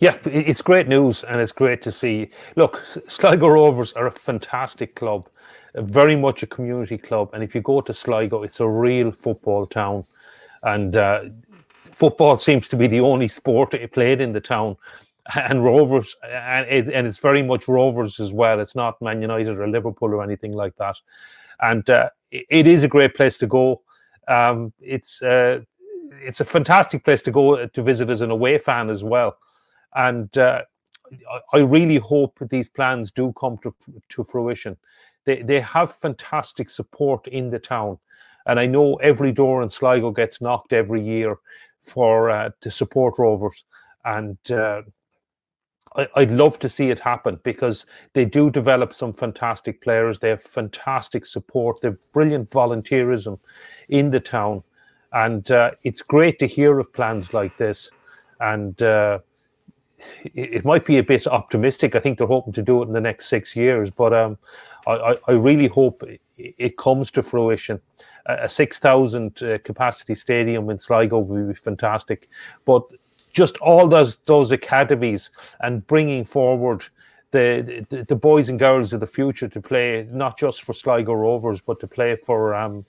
[0.00, 2.28] Yeah, it's great news and it's great to see.
[2.56, 5.28] Look, Sligo Rovers are a fantastic club,
[5.76, 7.30] very much a community club.
[7.32, 10.04] And if you go to Sligo, it's a real football town.
[10.64, 11.26] And uh,
[11.92, 14.76] football seems to be the only sport played in the town.
[15.36, 18.58] And Rovers, and, it, and it's very much Rovers as well.
[18.58, 20.96] It's not Man United or Liverpool or anything like that.
[21.62, 23.82] And uh, it is a great place to go.
[24.28, 25.60] Um, it's uh,
[26.20, 29.36] it's a fantastic place to go to visit as an away fan as well,
[29.94, 30.62] and uh,
[31.52, 33.74] I really hope these plans do come to
[34.10, 34.76] to fruition.
[35.24, 37.98] They they have fantastic support in the town,
[38.46, 41.36] and I know every door in Sligo gets knocked every year
[41.82, 43.64] for uh, to support Rovers,
[44.04, 44.82] and uh,
[45.96, 50.18] I, would love to see it happen because they do develop some fantastic players.
[50.18, 51.80] They have fantastic support.
[51.80, 53.38] They have brilliant volunteerism
[53.88, 54.62] in the town,
[55.12, 57.90] and uh, it's great to hear of plans like this.
[58.40, 59.18] And uh,
[60.24, 61.94] it, it, might be a bit optimistic.
[61.94, 64.38] I think they're hoping to do it in the next six years, but um,
[64.86, 66.02] I, I, really hope
[66.36, 67.80] it comes to fruition.
[68.26, 72.28] A, a six thousand uh, capacity stadium in Sligo would be fantastic,
[72.64, 72.82] but
[73.32, 75.30] just all those those academies
[75.60, 76.84] and bringing forward
[77.30, 81.14] the, the, the boys and girls of the future to play not just for Sligo
[81.14, 82.84] Rovers but to play for um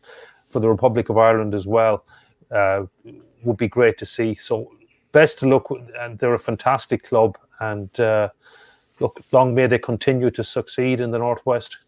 [0.50, 2.06] for the Republic of Ireland as well
[2.52, 2.84] uh,
[3.44, 4.36] would be great to see.
[4.36, 4.72] So
[5.12, 8.30] best to look and they're a fantastic club and uh,
[9.00, 11.80] look long may they continue to succeed in the northwest.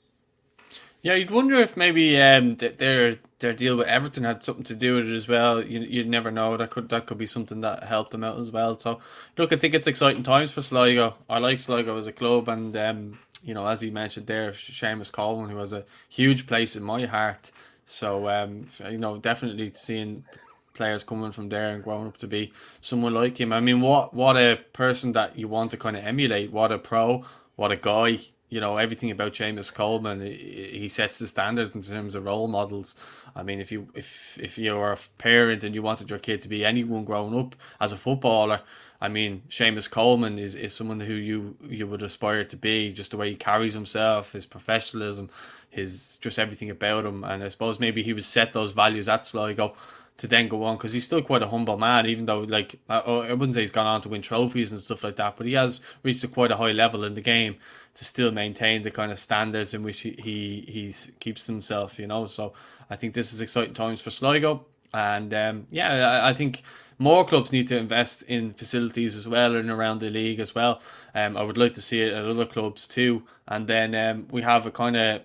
[1.06, 4.96] Yeah, you'd wonder if maybe um, their their deal with Everton had something to do
[4.96, 5.64] with it as well.
[5.64, 6.58] You you'd never know.
[6.58, 8.80] That could that could be something that helped them out as well.
[8.80, 9.00] So,
[9.38, 11.14] look, I think it's exciting times for Sligo.
[11.30, 15.12] I like Sligo as a club, and um, you know, as you mentioned there, Seamus
[15.12, 17.52] Coleman, who has a huge place in my heart.
[17.86, 20.26] So, um, you know, definitely seeing
[20.74, 22.52] players coming from there and growing up to be
[22.82, 23.54] someone like him.
[23.54, 26.52] I mean, what what a person that you want to kind of emulate.
[26.52, 27.24] What a pro.
[27.58, 28.22] What a guy
[28.56, 30.22] you know everything about Seamus Coleman.
[30.22, 32.96] He sets the standard in terms of role models.
[33.36, 36.42] I mean, if you if if you are a parent and you wanted your kid
[36.44, 38.62] to be anyone growing up as a footballer,
[39.02, 42.94] I mean, Seamus Coleman is, is someone who you you would aspire to be.
[42.94, 45.30] Just the way he carries himself, his professionalism,
[45.70, 47.26] his just everything about him.
[47.26, 49.76] And I suppose maybe he was set those values at Sligo
[50.18, 53.34] to then go on because he's still quite a humble man, even though like I
[53.34, 55.82] wouldn't say he's gone on to win trophies and stuff like that, but he has
[56.04, 57.58] reached a quite a high level in the game
[57.96, 62.08] to still maintain the kind of standards in which he he he's, keeps himself, you
[62.08, 62.28] know.
[62.28, 62.54] So
[62.90, 66.62] I think this is exciting times for Sligo, and um, yeah, I, I, think
[66.98, 70.82] more clubs need to invest in facilities as well and around the league as well.
[71.14, 74.44] Um, I would like to see it at other clubs too, and then um, we
[74.44, 75.22] have a kind of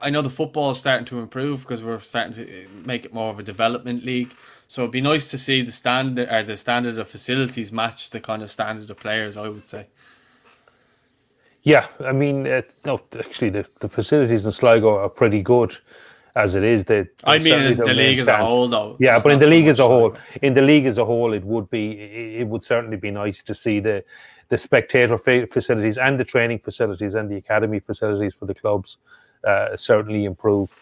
[0.00, 3.30] I know the football is starting to improve because we're starting to make it more
[3.30, 4.34] of a development league.
[4.66, 8.20] So it'd be nice to see the standard or the standard of facilities match the
[8.20, 9.36] kind of standard of players.
[9.36, 9.86] I would say.
[11.62, 15.76] Yeah, I mean, uh, no, actually, the, the facilities in Sligo are pretty good
[16.34, 16.84] as it is.
[16.84, 18.96] They, I mean, in the league as a whole, though.
[19.00, 21.34] Yeah, but in the league so as a whole, in the league as a whole,
[21.34, 24.02] it would be, it would certainly be nice to see the
[24.48, 28.96] the spectator facilities and the training facilities and the academy facilities for the clubs
[29.44, 30.74] uh, certainly improve.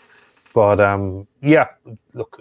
[0.54, 1.68] But um, yeah,
[2.14, 2.40] look,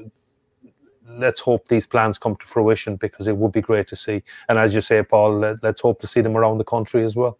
[1.07, 4.23] let's hope these plans come to fruition because it would be great to see.
[4.49, 7.15] And as you say, Paul, let, us hope to see them around the country as
[7.15, 7.37] well.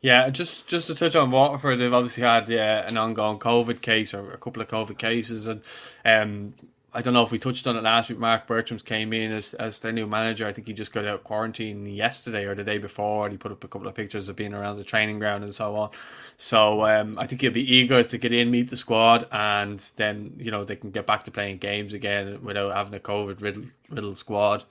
[0.00, 4.12] Yeah, just just to touch on Waterford, they've obviously had uh, an ongoing COVID case
[4.12, 5.62] or a couple of COVID cases, and
[6.04, 6.54] um,
[6.94, 8.18] I don't know if we touched on it last week.
[8.18, 10.46] Marc Bircham's came in as, as their new manager.
[10.46, 13.38] I think he just got out of quarantine yesterday or the day before, and he
[13.38, 15.90] put up a couple of pictures of being around the training ground and so on.
[16.36, 20.34] So um, I think he'll be eager to get in, meet the squad, and then
[20.36, 23.40] you know they can get back to playing games again without having a COVID
[23.88, 24.64] riddled, squad.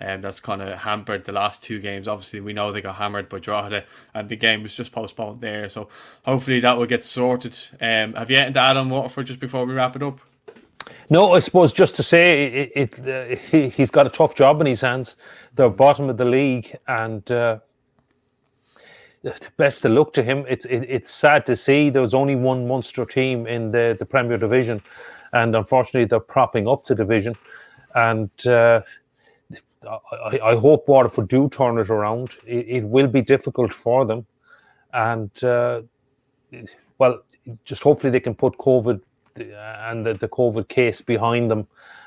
[0.00, 2.08] And um, that's kind of hampered the last two games.
[2.08, 5.68] Obviously, we know they got hammered by Drogheda, and the game was just postponed there.
[5.68, 5.88] So
[6.22, 7.58] hopefully that will get sorted.
[7.78, 10.20] Um, have you anything to add on Waterford just before we wrap it up?
[11.10, 14.60] No, I suppose just to say it, it uh, he, has got a tough job
[14.60, 15.16] in his hands.
[15.54, 17.58] They're bottom of the league, and uh,
[19.56, 20.44] best to look to him.
[20.48, 24.06] It's it, it's sad to see there was only one Munster team in the, the
[24.06, 24.82] Premier Division,
[25.32, 27.34] and unfortunately they're propping up the division.
[27.94, 28.82] And uh,
[29.88, 32.36] I, I, hope Waterford do turn it around.
[32.46, 34.26] It, it will be difficult for them,
[34.92, 35.82] and uh,
[36.98, 37.22] well,
[37.64, 39.00] just hopefully they can put COVID
[39.40, 41.66] and the, the COVID case behind them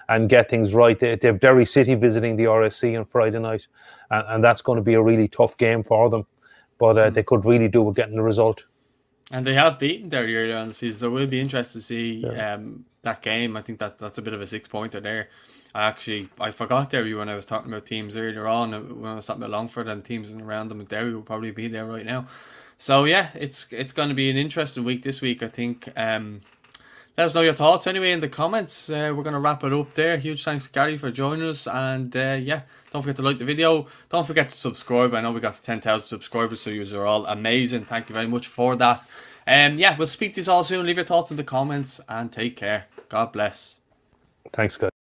[0.10, 1.00] and get things right.
[1.00, 3.68] They, they have Derry City visiting the RSC on Friday night,
[4.10, 6.26] and, and that's going to be a really tough game for them.
[6.78, 7.14] But uh, mm.
[7.14, 8.66] they could really do with getting the result.
[9.32, 11.86] And they have beaten Derry earlier on the season, so it will be interesting to
[11.86, 12.56] see yeah.
[12.56, 13.56] um, that game.
[13.56, 15.30] I think that that's a bit of a six pointer there.
[15.74, 19.16] I actually I forgot Derry when I was talking about teams earlier on when I
[19.16, 20.84] was talking about Longford and teams around them.
[20.84, 22.28] Derry will probably be there right now.
[22.78, 25.42] So yeah, it's it's going to be an interesting week this week.
[25.42, 25.88] I think.
[25.96, 26.42] Um,
[27.18, 28.90] let us know your thoughts anyway in the comments.
[28.90, 30.18] Uh, we're going to wrap it up there.
[30.18, 31.68] Huge thanks, Gary, for joining us.
[31.68, 33.88] And uh, yeah, don't forget to like the video.
[34.10, 35.14] Don't forget to subscribe.
[35.14, 37.86] I know we got to 10,000 subscribers, so you are all amazing.
[37.86, 39.06] Thank you very much for that.
[39.46, 40.86] Um, yeah, we'll speak to you all soon.
[40.86, 42.86] Leave your thoughts in the comments and take care.
[43.10, 43.78] God bless.
[44.54, 45.01] Thanks, guys.